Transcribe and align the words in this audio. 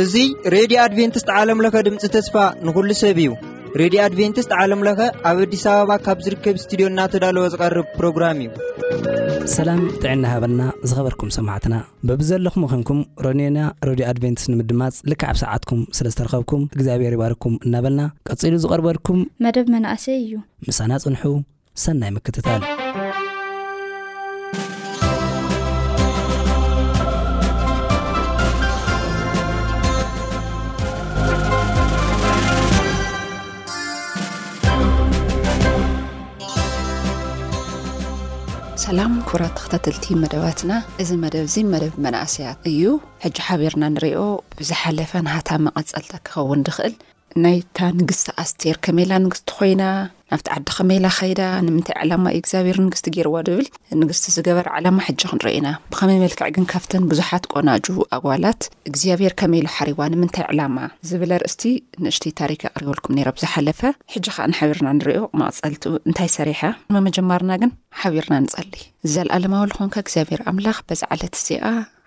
እዚ 0.00 0.22
ሬድዮ 0.54 0.76
ኣድቨንትስት 0.84 1.28
ዓለምለኸ 1.40 1.74
ድምፂ 1.86 2.08
ተስፋ 2.14 2.34
ንኩሉ 2.66 2.88
ሰብ 3.02 3.18
እዩ 3.24 3.28
ሬድዮ 3.80 3.98
ኣድቨንትስት 4.06 4.50
ዓለምለኸ 4.60 5.00
ኣብ 5.30 5.38
ኣዲስ 5.44 5.64
ኣበባ 5.74 5.92
ካብ 6.06 6.18
ዝርከብ 6.28 6.56
ስድዮ 6.64 6.86
እናተዳለዎ 6.92 7.44
ዝቐርብ 7.56 7.86
ፕሮግራም 7.98 8.40
እዩ 8.46 8.50
ሰላም 9.56 9.80
ጥዕና 10.02 10.24
ሃበልና 10.32 10.62
ዝኸበርኩም 10.88 11.30
ሰማዕትና 11.38 11.74
ብብዘለኹም 12.08 12.66
ኮንኩም 12.72 13.00
ሮኔና 13.28 13.58
ሬድዮ 13.90 14.04
ኣድቨንትስ 14.12 14.46
ንምድማፅ 14.52 14.98
ልክዓብ 15.12 15.38
ሰዓትኩም 15.44 15.80
ስለዝተረኸብኩም 15.98 16.64
እግዚኣብሔር 16.74 17.14
ይባርኩም 17.18 17.56
እናበልና 17.68 18.02
ቀፂሉ 18.30 18.54
ዝቐርበልኩም 18.66 19.22
መደብ 19.46 19.68
መናእሰይ 19.76 20.18
እዩ 20.26 20.32
ምሳና 20.68 20.92
ፅንሑ 21.06 21.22
ሰናይ 21.80 22.10
ምክትታል 22.14 22.62
ሰላም 38.84 39.12
ኩብራት 39.28 39.54
ተክተተልቲ 39.58 40.06
መደባትና 40.22 40.72
እዚ 41.02 41.10
መደብዚ 41.22 41.54
መደብ 41.72 41.94
መናእሰያት 42.04 42.58
እዩ 42.70 42.82
ሕጂ 43.24 43.36
ሓቢርና 43.48 43.84
ንሪኦ 43.94 44.20
ብዝሓለፈ 44.58 45.12
ናሃታ 45.26 45.50
መቐፀልታ 45.66 46.12
ክኸውን 46.28 46.62
ንኽእል 46.68 46.94
ናይታ 47.42 47.78
ንግስቲ 47.98 48.26
ኣስቴር 48.44 48.76
ከመላ 48.84 49.12
ንግስቲ 49.26 49.50
ኮይና 49.58 49.82
ኣብቲ 50.34 50.46
ዓዲ 50.54 50.66
ኸመላ 50.76 51.06
ኸይዳ 51.16 51.40
ንምንታይ 51.66 51.96
ዕላማ 52.02 52.24
እዩ 52.34 52.40
እግዚኣብሄር 52.42 52.76
ንግስቲ 52.84 53.06
ገይርዎ 53.16 53.34
ድብል 53.48 53.66
ንግስቲ 54.00 54.24
ዝገበር 54.36 54.66
ዓላማ 54.76 54.98
ሕጂ 55.06 55.20
ክንርኢ 55.32 55.52
ኢና 55.58 55.68
ብከመይ 55.92 56.18
መልክዕ 56.24 56.46
ግን 56.56 56.64
ካብተን 56.72 57.04
ብዙሓት 57.10 57.44
ቆናጁ 57.52 57.86
ኣጓላት 58.16 58.62
እግዚኣብሄር 58.90 59.34
ከመኢሉ 59.40 59.66
ሓሪዋ 59.76 60.00
ንምንታይ 60.14 60.44
ዕላማ 60.52 60.76
ዝብለ 61.10 61.32
ርእስቲ 61.42 61.64
ንእሽት 62.04 62.24
ታሪክ 62.42 62.62
ኣቕሪበልኩም 62.72 63.16
ነሮ 63.18 63.28
ዝሓለፈ 63.44 63.80
ሕጂ 64.14 64.26
ከዓ 64.36 64.46
ንሓቢርና 64.52 64.88
ንሪዮ 64.98 65.22
መቕፀልትኡ 65.42 65.94
እንታይ 66.10 66.30
ሰሪሓ 66.38 66.62
መመጀማርና 66.98 67.52
ግን 67.62 67.72
ሓቢርና 68.02 68.36
ንፀሊ 68.46 68.72
ዘለኣለማወሉ 69.14 69.72
ኮንካ 69.80 69.96
እግዚኣብሄር 70.04 70.42
ኣምላኽ 70.52 70.78
በዚ 70.88 71.02
ዓለት 71.14 71.34
እዚኣ 71.40 71.64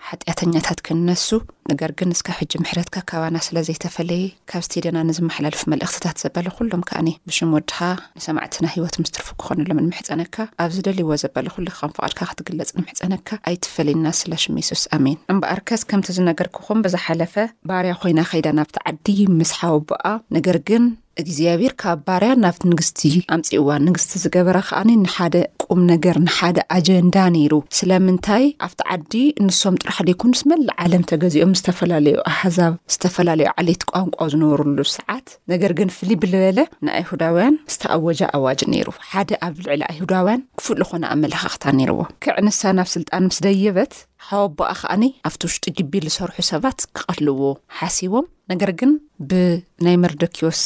ሓጢኣተኛታት 0.07 0.79
ክንነሱ 0.87 1.29
ነገር 1.71 1.91
ግን 1.99 2.09
ንስካብ 2.13 2.35
ሕጂ 2.39 2.51
ምሕረትካ 2.63 2.97
ካባና 3.09 3.37
ስለ 3.45 3.55
ዘይተፈለየ 3.67 4.23
ካብ 4.49 4.63
ዝተደና 4.65 4.97
ንዝመሓላልፍ 5.09 5.61
መልእኽትታት 5.71 6.17
ዘበለ 6.23 6.47
ኩሎም 6.57 6.81
ከኣኒ 6.89 7.07
ብሽም 7.29 7.53
ወድኻ 7.55 7.75
ንሰማዕትና 8.17 8.65
ሂወት 8.75 8.95
ምስ 9.01 9.13
ትርፉ 9.15 9.27
ክኾኑሎም 9.43 9.81
ንምሕፀነካ 9.85 10.35
ኣብ 10.65 10.71
ዝደልይዎ 10.75 11.11
ዘበለ 11.23 11.47
ኩሉ 11.55 11.67
ከም 11.79 11.95
ፍቓድካ 11.99 12.19
ክትግለፅ 12.31 12.69
ንምሕፀነካ 12.79 13.29
ኣይትፈለዩና 13.51 14.05
ስለ 14.19 14.31
ሽሜሱስ 14.43 14.83
ኣሜን 14.97 15.17
እምበኣር 15.35 15.61
ከስ 15.71 15.83
ከምቲ 15.93 16.07
ዝነገርክኹም 16.19 16.83
ብዝሓለፈ 16.87 17.35
ባርያ 17.71 17.93
ኮይና 18.03 18.19
ከይዳ 18.33 18.47
ናብቲ 18.59 18.77
ዓዲ 18.93 19.07
ምስሓዊ 19.39 19.79
ቦኣ 19.89 20.05
ነገር 20.37 20.59
ግን 20.69 20.85
እግዚኣብር 21.21 21.73
ካብ 21.81 21.99
ባርያ 22.07 22.29
ናብቲ 22.45 22.61
ንግስቲ 22.69 23.01
ኣምፂዋን 23.33 23.83
ንግስቲ 23.87 24.11
ዝገበረ 24.23 24.57
ከዓኒ 24.69 24.89
ንሓደ 25.03 25.35
ቁም 25.63 25.79
ነገር 25.91 26.15
ንሓደ 26.23 26.57
ኣጀንዳ 26.77 27.15
ነይሩ 27.35 27.53
ስለምንታይ 27.77 28.43
ኣብቲ 28.67 28.81
ዓዲ 28.95 29.13
ንሶም 29.45 29.77
ጥራሕ 29.81 29.99
ደኩንስመ 30.09 30.49
ዝዓለም 30.65 31.05
ተገዚኦም 31.11 31.54
ዝተፈላለዩ 31.57 32.15
ኣሕዛብ 32.31 32.73
ዝተፈላለዩ 32.93 33.47
ዓሌት 33.61 33.83
ቋንቋ 33.91 34.19
ዝነበርሉ 34.31 34.77
ሰዓት 34.95 35.27
ነገር 35.51 35.71
ግን 35.79 35.89
ፍልብዝበለ 35.97 36.57
ንኣይሁዳውያን 36.85 37.55
ዝተኣወጃ 37.73 38.21
ኣዋጅ 38.37 38.59
ነይሩ 38.73 38.87
ሓደ 39.11 39.29
ኣብ 39.47 39.55
ልዕሊ 39.65 39.81
ኣይሁዳውያን 39.91 40.41
ክፍእሉ 40.61 40.81
ኮነ 40.91 41.03
ኣመላካኽታ 41.15 41.63
ነይርዎ 41.79 41.99
ክዕ 42.25 42.35
ንሳ 42.47 42.61
ናብ 42.79 42.89
ስልጣን 42.95 43.23
ምስ 43.29 43.37
ደየበት 43.45 43.93
ሃወ 44.29 44.45
ኣቦኣ 44.49 44.69
ከኣኒ 44.79 45.03
ኣብቲ 45.27 45.41
ውሽጢ 45.47 45.65
ግቢል 45.77 46.05
ዝሰርሑ 46.13 46.35
ሰባት 46.51 46.77
ክቐትልዎ 46.97 47.41
ሓሲቦም 47.79 48.25
ነገር 48.51 48.69
ግን 48.79 48.91
ብናይ 49.29 49.95
መርደኪዮስ 50.03 50.59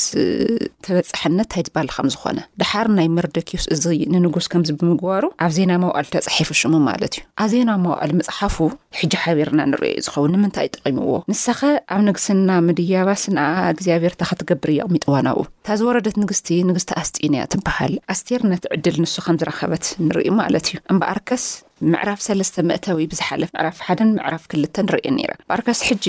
ተበፃሐነት 0.86 1.38
እንታይ 1.50 1.62
ዝበሃልከም 1.68 2.08
ዝኾነ 2.14 2.40
ድሓር 2.62 2.88
ናይ 2.98 3.08
መርደኪዮስ 3.18 3.66
እዚ 3.74 3.84
ንንጉስ 4.14 4.46
ከምዚ 4.52 4.70
ብምግባሩ 4.80 5.24
ኣብ 5.46 5.52
ዜና 5.58 5.72
መውኣል 5.84 6.08
ተፃሒፉ 6.16 6.50
ሽሙ 6.62 6.74
ማለት 6.88 7.14
እዩ 7.18 7.22
ኣብ 7.44 7.50
ዜና 7.54 7.70
መባኣል 7.84 8.12
መፅሓፉ 8.20 8.58
ሕጂ 9.00 9.14
ሓቢርና 9.24 9.60
ንርዮዩ 9.72 9.96
ዝኸውን 10.08 10.34
ንምንታይ 10.38 10.68
ጠቂምዎ 10.76 11.14
ንሳኸ 11.32 11.62
ኣብ 11.96 12.02
ንግስና 12.10 12.50
ምድያባስ 12.68 13.24
ንኣ 13.38 13.46
እግዚኣብሄር 13.76 14.16
ታ 14.22 14.30
ከትገብር 14.32 14.72
ይቕሚጡ 14.78 15.06
ዋናውኡ 15.16 15.46
እታዚ 15.62 15.82
ወረደት 15.92 16.18
ንግስቲ 16.24 16.48
ንግስቲ 16.72 16.92
ኣስጢዩንእያ 17.04 17.44
ትበሃል 17.56 17.96
ኣስቴር 18.16 18.44
ነት 18.54 18.66
ዕድል 18.78 18.98
ንሱ 19.06 19.16
ከም 19.28 19.40
ዝረኸበት 19.44 19.88
ንርኢ 20.08 20.30
ማለት 20.42 20.66
እዩ 20.74 20.80
እምበኣርከስ 20.94 21.46
ምዕራፍ 21.92 22.20
3ለስተ 22.26 22.56
ምእተዊ 22.70 23.06
ብዝሓለፍ 23.12 23.50
ምዕራፍ 23.56 23.76
ሓደን 23.88 24.10
ምዕራፍ 24.18 24.44
2ልተ 24.52 24.76
ንርየ 24.86 25.08
ነራ 25.18 25.32
ባኣርከስ 25.50 25.80
ሕጂ 25.90 26.06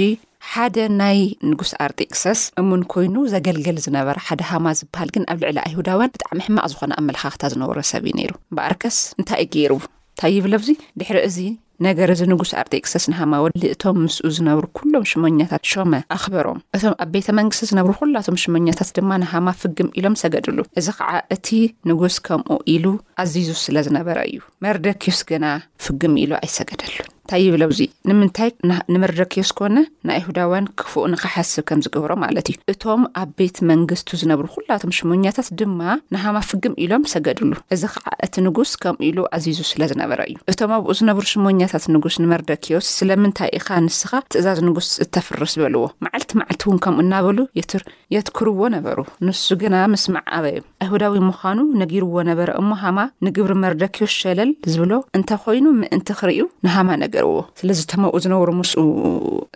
ሓደ 0.51 0.77
ናይ 1.01 1.19
ንጉስ 1.51 1.71
ኣርጢክሰስ 1.85 2.41
እሙን 2.61 2.83
ኮይኑ 2.93 3.15
ዘገልገል 3.35 3.79
ዝነበረ 3.87 4.17
ሓደ 4.27 4.41
ሃማ 4.51 4.67
ዝበሃል 4.81 5.11
ግን 5.17 5.25
ኣብ 5.33 5.39
ልዕሊ 5.45 5.59
ኣይሁዳውያን 5.69 6.13
ብጣዕሚ 6.15 6.41
ሕማቅ 6.49 6.67
ዝኮነ 6.73 6.93
ኣመላካኽታ 7.01 7.43
ዝነበሮ 7.55 7.79
ሰብ 7.93 8.05
እዩ 8.11 8.15
ነይሩ 8.21 8.33
በኣርከስ 8.57 8.99
እንታይ 9.21 9.43
እ 9.47 9.51
ገይር 9.57 9.75
እንታይ 9.81 10.33
ይብሎዙ 10.39 10.69
ድሕሪ 11.01 11.19
እዚ 11.29 11.39
ነገር 11.87 12.09
እዚ 12.15 12.23
ንጉስ 12.31 12.51
ኣርቴክሰስ 12.63 13.05
ንሃማ 13.13 13.35
ወሊእቶም 13.45 13.97
ምስኡ 14.07 14.25
ዝነብሩ 14.37 14.65
ኩሎም 14.79 15.05
ሽመኛታት 15.11 15.63
ሾመ 15.73 15.93
ኣኽበሮም 16.17 16.59
እቶም 16.77 16.95
ኣብ 17.05 17.09
ቤተ 17.15 17.29
መንግስቲ 17.39 17.63
ዝነብሩ 17.71 17.93
ኩላቶም 18.01 18.37
ሽመኛታት 18.43 18.91
ድማ 18.97 19.11
ንሃማ 19.23 19.47
ፍግም 19.61 19.89
ኢሎም 20.01 20.17
ሰገድሉ 20.23 20.59
እዚ 20.81 20.89
ከዓ 20.99 21.11
እቲ 21.37 21.49
ንጉስ 21.91 22.17
ከምኡ 22.27 22.59
ኢሉ 22.75 22.85
ኣዝዙ 23.25 23.49
ስለ 23.65 23.77
ዝነበረ 23.89 24.19
እዩ 24.33 24.39
መርደኪዮስ 24.67 25.21
ግና 25.33 25.45
ፍግም 25.87 26.15
ኢሉ 26.25 26.33
ኣይሰገደሉን 26.43 27.11
እንታይ 27.31 27.43
ይብለውእዚ 27.47 27.81
ንምንታይ 28.09 28.51
ንመርደኪዮስ 28.93 29.51
ኮነ 29.59 29.77
ንኣይሁዳውያን 30.07 30.65
ክፉእ 30.81 31.05
ንከሓስብ 31.11 31.65
ከም 31.69 31.81
ዝገብሮ 31.85 32.13
ማለት 32.23 32.47
እዩ 32.53 32.57
እቶም 32.73 33.03
ኣብ 33.21 33.29
ቤት 33.39 33.57
መንግስቱ 33.71 34.09
ዝነብሩ 34.21 34.47
ኩላቶም 34.55 34.93
ሽሞኛታት 34.99 35.49
ድማ 35.61 35.81
ንሃማ 36.15 36.37
ፍግም 36.49 36.75
ኢሎም 36.85 37.05
ሰገድሉ 37.13 37.53
እዚ 37.75 37.83
ከዓ 37.95 38.07
እቲ 38.27 38.35
ንጉስ 38.47 38.73
ከምኡ 38.85 39.03
ኢሉ 39.09 39.19
ኣዚዙ 39.37 39.59
ስለ 39.71 39.83
ዝነበረ 39.93 40.19
እዩ 40.31 40.37
እቶም 40.53 40.73
ኣብኡ 40.77 40.91
ዝነብሩ 41.01 41.25
ሽሞኛታት 41.35 41.87
ንጉስ 41.97 42.17
ንመርደኪዮስ 42.25 42.89
ስለምንታይ 42.99 43.53
ኢኻ 43.59 43.69
ንስኻ 43.87 44.11
ትእዛዝ 44.33 44.59
ንጉስ 44.71 44.89
እተፍርስ 45.07 45.55
ዝበልዎ 45.57 45.85
ማዓልቲ 46.07 46.31
መዓልቲ 46.43 46.61
እውን 46.69 46.81
ከምኡ 46.87 47.05
እናበሉ 47.07 47.39
የቱር 47.61 47.85
የትክርዎ 48.17 48.61
ነበሩ 48.77 48.99
ንሱ 49.29 49.45
ግና 49.63 49.75
ምስማዕ 49.95 50.25
ኣበዮም 50.41 50.59
ይሁዳዊ 50.87 51.17
ምዃኑ 51.31 51.59
ነጊርዎ 51.85 52.17
ነበረ 52.33 52.51
እሞ 52.63 52.71
ሃማ 52.83 52.99
ንግብሪ 53.29 53.55
መርደኪዮስ 53.67 54.13
ዝሸለል 54.21 54.53
ዝብሎ 54.75 54.93
እንተኮይኑ 55.21 55.67
ምእንቲ 55.81 56.11
ክርዩ 56.21 56.41
ንሃማ 56.67 56.89
ነገር 57.07 57.19
slzǝtama 57.59 58.07
zǝnar 58.23 58.49
mus 58.59 58.73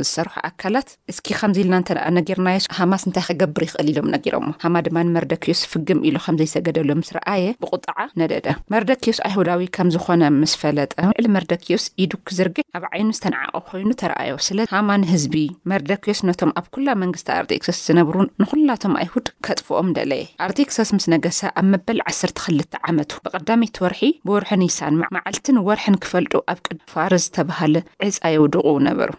ዝሰርሑ 0.03 0.33
ኣካላት 0.49 0.89
እስኪ 1.11 1.27
ከምዚ 1.41 1.59
ኢልና 1.63 1.75
እንተኣ 1.81 2.01
ነጊርናዮ 2.17 2.59
ሃማስ 2.79 3.03
እንታይ 3.09 3.25
ከገብር 3.29 3.63
ይኽእል 3.67 3.89
ኢሎም 3.93 4.09
ነጊሮሞ 4.15 4.47
ሃማ 4.63 4.75
ድማ 4.87 4.97
ንመርደኪዮስ 5.09 5.61
ፍግም 5.73 5.99
ኢሉ 6.09 6.17
ከምዘይሰገደሎ 6.25 6.89
ምስ 7.01 7.11
ረኣየ 7.17 7.45
ብቁጣዓ 7.63 7.99
ነደደ 8.21 8.47
መርደኪዮስ 8.75 9.19
ኣይሁዳዊ 9.29 9.65
ከም 9.77 9.89
ዝኾነ 9.97 10.23
ምስ 10.41 10.55
ፈለጠ 10.63 10.91
ዕሊ 11.19 11.27
መርደኪዮስ 11.37 11.85
ኢዱክ 12.05 12.25
ዝርግሕ 12.39 12.65
ኣብ 12.79 12.87
ዓይኑ 12.91 13.09
ዝተነዓቐ 13.19 13.55
ኮይኑ 13.69 13.89
ተረኣዮ 14.03 14.35
ስለ 14.49 14.59
ሃማ 14.75 14.89
ንህዝቢ 15.03 15.37
መርደኪዮስ 15.73 16.23
ነቶም 16.31 16.53
ኣብ 16.61 16.67
ኩላ 16.77 16.89
መንግስቲ 17.05 17.29
ኣርቴክሰስ 17.39 17.81
ዝነብሩ 17.87 18.17
ንኹላቶም 18.43 18.97
ኣይሁድ 19.03 19.29
ከጥፍኦም 19.49 19.91
ደለየ 19.99 20.27
ኣርቴክሰስ 20.49 20.91
ምስ 20.99 21.07
ነገሰ 21.15 21.41
ኣብ 21.63 21.67
መበል 21.75 22.01
1ስክልተ 22.15 22.75
ዓመቱ 22.91 23.13
ብቐዳሚይቲ 23.27 23.77
ወርሒ 23.87 24.03
ብወርሑን 24.27 24.65
ሳን 24.81 25.01
መዓልትን 25.19 25.63
ወርሒን 25.71 26.01
ክፈልጡ 26.05 26.35
ኣብ 26.55 26.61
ቅድፋር 26.69 27.13
ዝተባሃለ 27.27 27.75
ዕፃ 28.09 28.19
የውድቑ 28.37 28.69
ነበሩ 28.91 29.11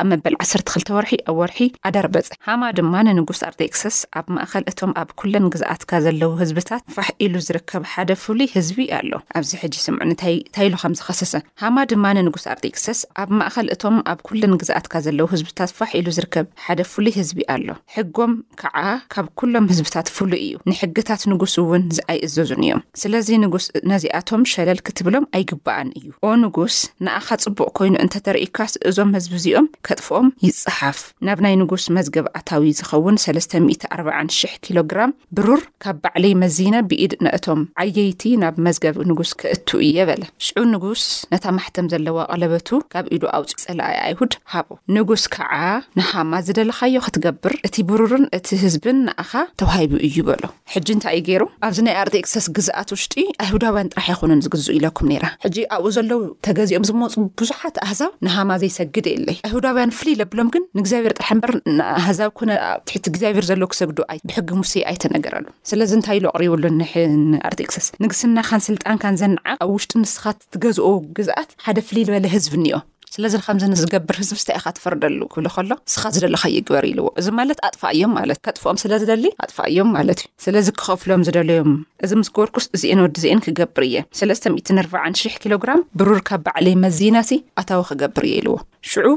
ኣብ 0.00 0.06
መበል 0.12 0.34
ዓሰር2ልተ 0.42 0.88
ወርሒ 0.96 1.10
ኣብ 1.28 1.36
ወርሒ 1.40 1.58
ኣዳርበፅ 1.88 2.26
ሃማ 2.46 2.62
ድማ 2.76 2.94
ንንጉስ 3.06 3.40
ኣርጢክሰስ 3.48 3.96
ኣብ 4.18 4.26
ማእከል 4.34 4.64
እቶም 4.70 4.92
ኣብ 5.00 5.08
ኩለን 5.20 5.46
ግዛኣትካ 5.54 5.90
ዘለው 6.04 6.32
ህዝብታት 6.42 6.82
ፋሕ 6.94 7.08
ኢሉ 7.24 7.34
ዝርከብ 7.46 7.84
ሓደ 7.92 8.10
ፍሉይ 8.22 8.48
ህዝቢ 8.56 8.78
ኣሎ 8.98 9.10
ኣብዚ 9.40 9.50
ስምታሉዝሰሰ 9.86 11.32
ሃማ 11.62 11.76
ድማ 11.92 12.04
ንንጉስ 12.18 12.44
ኣርጢቅሰስ 12.54 13.00
ኣብ 13.22 13.30
ማእከል 13.38 13.66
እቶም 13.74 13.96
ኣብ 14.12 14.18
ኩለን 14.28 14.54
ግዛኣትካ 14.62 14.94
ዘለው 15.06 15.26
ህዝብታት 15.34 15.70
ፋሕ 15.78 15.90
ኢሉ 16.00 16.08
ዝርከብ 16.18 16.46
ሓደ 16.66 16.80
ፍሉይ 16.92 17.14
ህዝቢ 17.20 17.38
ኣሎ 17.56 17.66
ሕጎም 17.96 18.32
ከዓ 18.60 18.76
ካብ 19.14 19.26
ኩሎም 19.40 19.66
ህዝብታት 19.72 20.06
ፍሉይ 20.16 20.42
እዩ 20.46 20.54
ንሕግታት 20.70 21.22
ንጉስ 21.32 21.54
እውን 21.64 21.84
ኣይእዘዙን 22.12 22.62
እዮም 22.66 22.80
ስለዚ 23.02 23.28
ንጉስ 23.44 23.64
ነዚኣቶም 23.92 24.42
ሸለል 24.54 24.80
ክትብሎም 24.86 25.24
ኣይግበኣን 25.36 25.88
እዩ 25.98 26.08
ኦ 26.26 26.30
ንጉስ 26.44 26.76
ንኣካ 27.06 27.28
ፅቡቅ 27.46 27.68
ኮይኑ 27.78 27.94
እንተተርእካስ 28.04 28.72
እ 28.90 29.70
ከጥፍኦም 29.86 30.26
ይፅሓፍ 30.46 30.98
ናብ 31.26 31.38
ናይ 31.44 31.54
ንጉስ 31.62 31.84
መዝገብኣታዊ 31.96 32.62
ዝኸውን 32.78 33.16
34,00 33.24 34.58
ኪሎ 34.64 34.78
ግራም 34.90 35.12
ብሩር 35.36 35.60
ካብ 35.84 35.96
ባዕለይ 36.04 36.34
መዚነ 36.42 36.74
ብኢድ 36.90 37.12
ነእቶም 37.26 37.60
ዓየይቲ 37.84 38.22
ናብ 38.42 38.56
መዝገብ 38.66 38.96
ንጉስ 39.10 39.30
ክእትኡ 39.40 39.78
እየበለ 39.88 40.22
ሽዑ 40.46 40.62
ንጉስ 40.74 41.04
ነታ 41.32 41.44
ማሕተም 41.58 41.88
ዘለዋ 41.94 42.16
ቀለበቱ 42.34 42.68
ካብ 42.94 43.06
ኢሉ 43.16 43.22
ኣውፂ 43.38 43.50
ፀላኣይ 43.64 43.98
ኣይሁድ 44.06 44.32
ሃቦ 44.54 44.68
ንጉስ 44.98 45.24
ከዓ 45.36 45.52
ንሓማ 45.98 46.32
ዝደለካዮ 46.48 46.96
ክትገብር 47.06 47.54
እቲ 47.68 47.76
ብሩርን 47.90 48.26
እቲ 48.38 48.46
ህዝብን 48.64 48.98
ንኣኻ 49.08 49.32
ተዋሃሂቡ 49.62 49.92
እዩ 50.08 50.16
በሎ 50.28 50.42
ሕጂ 50.74 50.88
እንታይ 50.96 51.14
ዩ 51.18 51.22
ገይሩ 51.28 51.42
ኣብዚ 51.66 51.78
ናይ 51.88 51.96
ኣርትኤክሰስ 52.04 52.46
ግዛኣት 52.56 52.88
ውሽጢ 52.94 53.14
ኣይሁዳውያን 53.44 53.90
ጥራሕ 53.94 54.08
ይኹኑን 54.14 54.40
ዝግዝእ 54.46 54.70
ኢለኩም 54.78 55.06
ኔራ 55.12 55.24
ሕጂ 55.46 55.56
ኣብኡ 55.74 55.86
ዘለው 55.96 56.20
ተገዚኦም 56.46 56.86
ዝመፁ 56.90 57.12
ብዙሓት 57.40 57.76
ኣህዛብ 57.86 58.10
ንሃማ 58.26 58.50
ዘይሰግድ 58.62 59.06
የለይ 59.12 59.38
ጋብያን 59.64 59.92
ፍልይ 59.98 60.14
ዘብሎም 60.20 60.48
ግን 60.54 60.62
ንእግዚኣብሔር 60.76 61.12
ጣሓምበር 61.20 61.52
ንኣህዛብ 61.76 62.30
ኮነ 62.38 62.50
ኣብትሕቲ 62.70 63.04
እግዚኣብሄር 63.12 63.44
ዘሎ 63.50 63.60
ክሰግዱብሕጊ 63.72 64.48
ሙሴ 64.60 64.72
ኣይ 64.90 64.96
ተነገረሉ 65.04 65.46
ስለዚ 65.70 65.90
እንታይ 65.98 66.16
ኢሉ 66.20 66.26
ቅሪቡሉ 66.36 66.64
ኣርቲክሰስ 67.50 67.86
ንግስና 68.04 68.36
ካን 68.48 68.62
ስልጣን 68.68 69.00
ካን 69.04 69.18
ዘንዓቅ 69.22 69.56
ኣብ 69.66 69.70
ውሽጢ 69.76 69.92
ንስኻት 70.04 70.38
ትገዝኦ 70.54 70.90
ግዝኣት 71.18 71.50
ሓደ 71.66 71.78
ፍልይ 71.90 72.04
ዝበለ 72.08 72.26
ህዝብ 72.34 72.52
እኒኦ 72.60 72.78
ስለዚ 73.14 73.34
ከምዚንዝገብር 73.46 74.14
ህዝቢ 74.20 74.36
ዝታኢ 74.42 74.58
ካ 74.64 74.66
ትፈርደሉ 74.76 75.18
ክብሉ 75.32 75.46
ከሎ 75.56 75.72
ስኻ 75.94 76.02
ዝደለከይግበር 76.14 76.84
ኢልዎ 76.90 77.04
እዚ 77.20 77.26
ማለት 77.38 77.58
ኣጥፋ 77.66 77.82
እዮም 77.94 78.12
ማለትእ 78.18 78.42
ከጥፍኦም 78.46 78.78
ስለዝደሊ 78.82 79.24
ኣጥፋ 79.44 79.58
እዮም 79.70 79.88
ማለት 79.96 80.18
እዩ 80.22 80.28
ስለዚ 80.44 80.66
ክኸፍሎም 80.80 81.22
ዝደለዮም 81.28 81.72
እዚ 82.04 82.12
ምስ 82.20 82.28
ኮርኩስ 82.38 82.66
እዚአን 82.76 83.02
ወዲ 83.04 83.16
ዚአን 83.24 83.42
ክገብር 83.46 83.84
እየ 83.88 83.96
0 84.20 85.40
ኪሎግራም 85.44 85.80
ብሩር 85.98 86.20
ካብ 86.28 86.42
በዕለይ 86.48 86.74
መዚናሲ 86.86 87.30
ኣታዊ 87.62 87.80
ክገብር 87.90 88.24
እየ 88.28 88.34
ኢልዎ 88.40 88.56
ሽዑ 88.92 89.10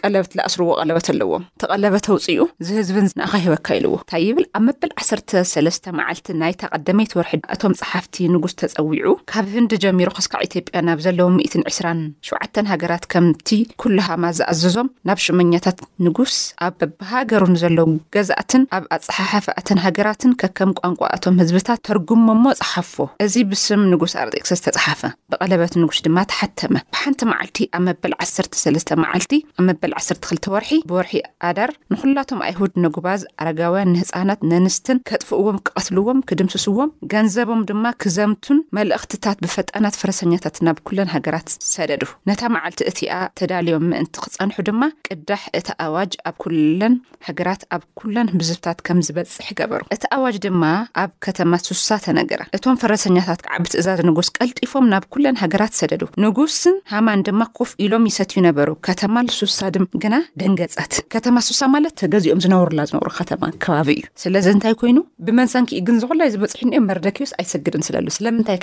ቀለበት 0.00 0.32
ዝኣስርዎ 0.38 0.70
ቀለበት 0.80 1.06
ኣለዎም 1.12 1.44
እተቀለበት 1.58 2.02
ተውፅኡ 2.08 2.38
ዚ 2.66 2.76
ህዝብን 2.80 3.06
ንኸሂወካ 3.20 3.66
ኢልዎ 3.78 3.92
እንታይ 4.00 4.22
ይብል 4.28 4.46
ኣብ 4.58 4.62
መበል 4.66 4.90
1ሰ 5.04 5.84
መዓልቲ 6.00 6.26
ናይ 6.42 6.52
ተቐደመይት 6.62 7.12
ወርሒ 7.18 7.32
እቶም 7.54 7.76
ፀሓፍቲ 7.82 8.16
ንጉስ 8.34 8.54
ተፀዊዑ 8.62 9.12
ካብ 9.32 9.46
ህንዲ 9.54 9.72
ጀሚሮ 9.84 10.10
ክስካዕ 10.18 10.42
ኢትዮጵያ 10.48 10.82
ናብ 10.88 10.98
ዘለዎም 11.06 11.38
27 11.54 12.62
ሃገራት 12.72 13.04
ምቲ 13.28 13.48
ኩሉሃማ 13.82 14.24
ዝኣዘዞም 14.38 14.88
ናብ 15.08 15.18
ሽመኛታት 15.24 15.78
ንጉስ 16.04 16.34
ኣብ 16.66 16.74
በብሃገሩን 16.80 17.54
ዘለው 17.62 17.88
ገዛእትን 18.14 18.62
ኣብ 18.76 18.84
ኣፀሓሓፍእተን 18.96 19.80
ሃገራትን 19.84 20.32
ከከም 20.40 20.70
ቋንቋቶም 20.80 21.36
ህዝብታት 21.42 21.80
ተርጉሞሞ 21.88 22.44
ፀሓፎ 22.60 22.94
እዚ 23.24 23.34
ብስም 23.50 23.82
ንጉስ 23.92 24.12
ኣርጢቅሰ 24.22 24.50
ዝተፅሓፈ 24.60 25.00
ብቐለበት 25.32 25.72
ንጉስ 25.82 25.98
ድማ 26.06 26.18
ተሓተመ 26.32 26.74
ብሓንቲ 26.94 27.20
መዓልቲ 27.32 27.58
ኣብ 27.78 27.82
መበል 27.88 28.14
1ሰ3ለስ 28.26 28.86
መዓልቲ 29.02 29.32
ኣብ 29.58 29.64
መበል 29.68 29.92
1ሰ2ል 30.00 30.40
ወርሒ 30.54 30.72
ብወርሒ 30.90 31.12
ኣዳር 31.48 31.72
ንኩላቶም 31.94 32.40
ኣይሁድ 32.48 32.72
ንጉባዝ 32.84 33.20
ኣረጋውያን 33.42 33.92
ንህፃናት 33.94 34.40
ነንስትን 34.52 35.00
ከጥፍእዎም 35.10 35.60
ክቐትልዎም 35.66 36.22
ክድምስስዎም 36.30 36.92
ገንዘቦም 37.14 37.62
ድማ 37.72 37.84
ክዘምቱን 38.04 38.60
መልእኽትታት 38.78 39.38
ብፈጠናት 39.46 39.98
ፈረሰኛታት 40.02 40.56
ናብ 40.68 40.78
ኩለን 40.88 41.12
ሃገራት 41.16 41.48
ሰደዱ 41.74 42.02
ነታ 42.28 42.40
መዓልቲ 42.56 42.76
እ 42.90 42.94
ተዳልዮም 43.38 43.84
ምእንቲ 43.90 44.14
ክፀንሑ 44.24 44.54
ድማ 44.68 44.82
ቅዳሕ 45.08 45.42
እቲ 45.58 45.68
ኣዋጅ 45.86 46.12
ኣብ 46.28 46.34
ኩለን 46.42 46.94
ሃገራት 47.28 47.62
ኣብ 47.74 47.82
ኩለን 47.98 48.28
ብዝፍታት 48.38 48.78
ከም 48.86 48.98
ዝበፅሕ 49.06 49.48
ገበሩ 49.60 49.80
እቲ 49.96 50.02
ኣዋጅ 50.16 50.36
ድማ 50.46 50.62
ኣብ 51.02 51.10
ከተማ 51.26 51.52
ስሳ 51.66 51.88
ተነገራ 52.06 52.42
እቶም 52.58 52.76
ፈረሰኛታት 52.82 53.40
ከዓ 53.46 53.56
ብትእዛዝ 53.64 54.00
ንጉስ 54.08 54.28
ቀልጢፎም 54.38 54.86
ናብ 54.92 55.04
ኩለን 55.16 55.38
ሃገራት 55.42 55.74
ሰደዱ 55.80 56.02
ንጉስን 56.24 56.76
ሃማን 56.94 57.22
ድማ 57.28 57.40
ኩፍ 57.58 57.72
ኢሎም 57.86 58.06
ይሰትዩ 58.10 58.38
ነበሩ 58.48 58.68
ከተማ 58.88 59.14
ሱሳ 59.38 59.58
ድ 59.76 59.84
ግና 60.04 60.14
ደንገፀት 60.42 60.94
ከተማ 61.16 61.36
ስሳ 61.48 61.60
ማለት 61.74 61.98
ገዚኦም 62.14 62.42
ዝነብሩላ 62.46 62.80
ዝነብሩ 62.90 63.08
ከተማ 63.20 63.42
ከባቢ 63.64 63.88
እዩ 64.00 64.04
ስለዚ 64.22 64.46
እንታይ 64.56 64.74
ኮይኑ 64.80 64.98
ብመንሰንኪኡ 65.26 65.78
ግንዝኩላዩ 65.88 66.28
ዝበፅሕ 66.34 66.60
እኒኦም 66.68 66.86
መርደኪዮስ 66.90 67.32
ኣይሰግድን 67.40 67.82
ስለሉ 67.88 68.06
ስለምንይ 68.18 68.56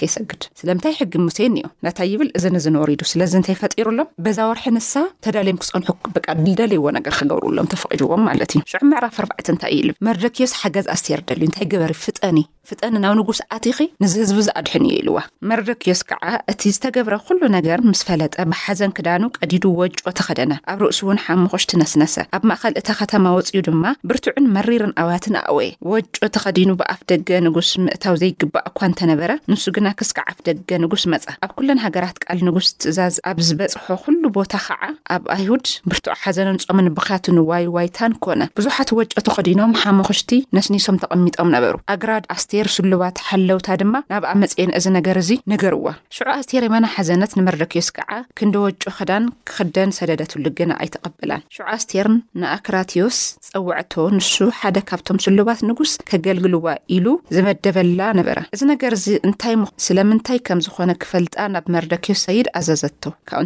እዛወርሒንሳ 4.36 4.92
ተዳልም 5.26 5.58
ክስንሑብቀ 5.62 6.26
ዲደለይዎ 6.46 6.84
ነገር 6.96 7.14
ክገብርሎም 7.20 7.70
ተፈቒድዎም 7.74 8.22
ማለት 8.30 8.52
እዩ 8.56 8.62
ሽዑ 8.72 8.82
መዕራፍ 8.92 9.14
4ርባዕ 9.22 9.38
እንታይ 9.54 9.72
እዩ 9.76 9.82
ኢል 9.84 9.90
መርደኪዮስ 10.08 10.54
ሓገዝ 10.62 10.88
ኣስየርደሉዩ 10.96 11.46
እንታይ 11.50 11.66
ገበር 11.74 11.92
ፍጠኒ 12.06 12.38
ፍጠኒ 12.70 12.94
ናብ 13.02 13.14
ንጉስ 13.20 13.40
ዓቲኺ 13.56 13.76
ንዝህዝቢ 14.02 14.38
ዝኣድሕን 14.48 14.86
እዩ 14.88 14.94
ኢልዋ 15.00 15.18
መርደኪዮስ 15.50 16.00
ከዓ 16.10 16.24
እቲ 16.52 16.62
ዝተገብረ 16.76 17.16
ኩሉ 17.28 17.42
ነገር 17.56 17.80
ምስ 17.90 18.02
ፈለጠ 18.08 18.34
ብሓዘን 18.52 18.92
ክዳኑ 18.98 19.24
ቀዲዱ 19.38 19.64
ወጮ 19.82 20.04
ተኸደነ 20.20 20.54
ኣብ 20.74 20.80
ርእሲ 20.86 21.00
እውን 21.06 21.20
ሓሙኮሽትነስነሰ 21.26 22.16
ኣብ 22.38 22.44
ማእኻል 22.52 22.76
እታ 22.82 22.90
ኸተማ 23.02 23.26
ወፅዩ 23.38 23.60
ድማ 23.68 23.84
ብርትዑን 24.12 24.48
መሪርን 24.56 24.94
ኣውያትን 25.04 25.38
ኣእወየ 25.44 25.70
ወጮ 25.92 26.18
ተኸዲኑ 26.38 26.70
ብኣፍ 26.82 27.02
ደገ 27.14 27.30
ንጉስ 27.48 27.70
ምእታው 27.86 28.18
ዘይግባእ 28.24 28.66
እኳ 28.72 28.80
እንተነበረ 28.92 29.32
ንሱ 29.54 29.66
ግና 29.78 29.88
ክስከዕ 30.02 30.26
ኣፍ 30.34 30.40
ደገ 30.50 30.72
ንጉስ 30.86 31.06
መፀ 31.16 31.26
ኣብ 31.48 31.54
ኩለን 31.60 31.84
ሃገራት 31.86 32.20
ቃል 32.26 32.42
ንጉስ 32.50 32.64
ዝትእዛዝ 32.74 33.18
ኣብ 33.32 33.40
ዝበፅሖ 33.50 33.96
ሉ 34.22 34.25
ቦታ 34.38 34.54
ከዓ 34.66 34.80
ኣብ 35.16 35.24
ኣይሁድ 35.36 35.66
ብርትዖ 35.90 36.12
ሓዘነን 36.24 36.58
ፆምን 36.68 36.88
ብካት 36.98 37.26
ንዋይ 37.38 37.66
ዋይታን 37.76 38.14
ኮነ 38.24 38.42
ብዙሓት 38.58 38.90
ወጮት 39.00 39.28
ከዲኖም 39.36 39.72
ሓምክሽቲ 39.82 40.30
ነስኒሶም 40.58 40.96
ተቐሚጦም 41.04 41.50
ነበሩ 41.56 41.74
ኣግራድ 41.96 42.24
ኣስተር 42.36 42.68
ስሉባት 42.78 43.18
ሓለውታ 43.28 43.68
ድማ 43.82 43.94
ናብኣ 44.12 44.32
መፅን 44.42 44.72
እዚ 44.78 44.86
ነገር 44.98 45.18
እዚ 45.24 45.30
ነገርዋ 45.54 45.86
ሽዑ 46.18 46.28
ኣስቴር 46.38 46.64
የማና 46.68 46.86
ሓዘነት 46.96 47.32
ንመርደኪዮስ 47.40 47.90
ከዓ 47.98 48.12
ክንደወጮ 48.40 48.84
ክዳን 49.00 49.26
ክክደን 49.50 49.92
ሰደደትሉ 50.00 50.46
ግና 50.60 50.72
ኣይተቀብላን 50.86 51.44
ሽዑ 51.58 51.66
ኣስር 51.76 52.10
ንኣክራትዮስ 52.44 53.20
ፀውዕቶ 53.50 53.94
ንሱ 54.18 54.34
ሓደ 54.60 54.78
ካብቶም 54.90 55.22
ስሉባት 55.26 55.60
ንጉስ 55.70 55.94
ከገልግልዋ 56.12 56.66
ኢሉ 56.98 57.08
ዝመደበላ 57.38 58.02
ነበረ 58.22 58.38
እዚ 58.56 58.62
ነገር 58.74 58.94
ዚ 59.04 59.08
እንታይ 59.28 59.56
ስለምንታይ 59.88 60.38
ከም 60.48 60.60
ዝኮነ 60.66 60.92
ክፈልጣ 61.04 61.36
ናብ 61.54 61.66
መርደኪዮስ 61.76 62.24
ኣይድ 62.34 62.48
ኣዘዘቶ 62.60 63.04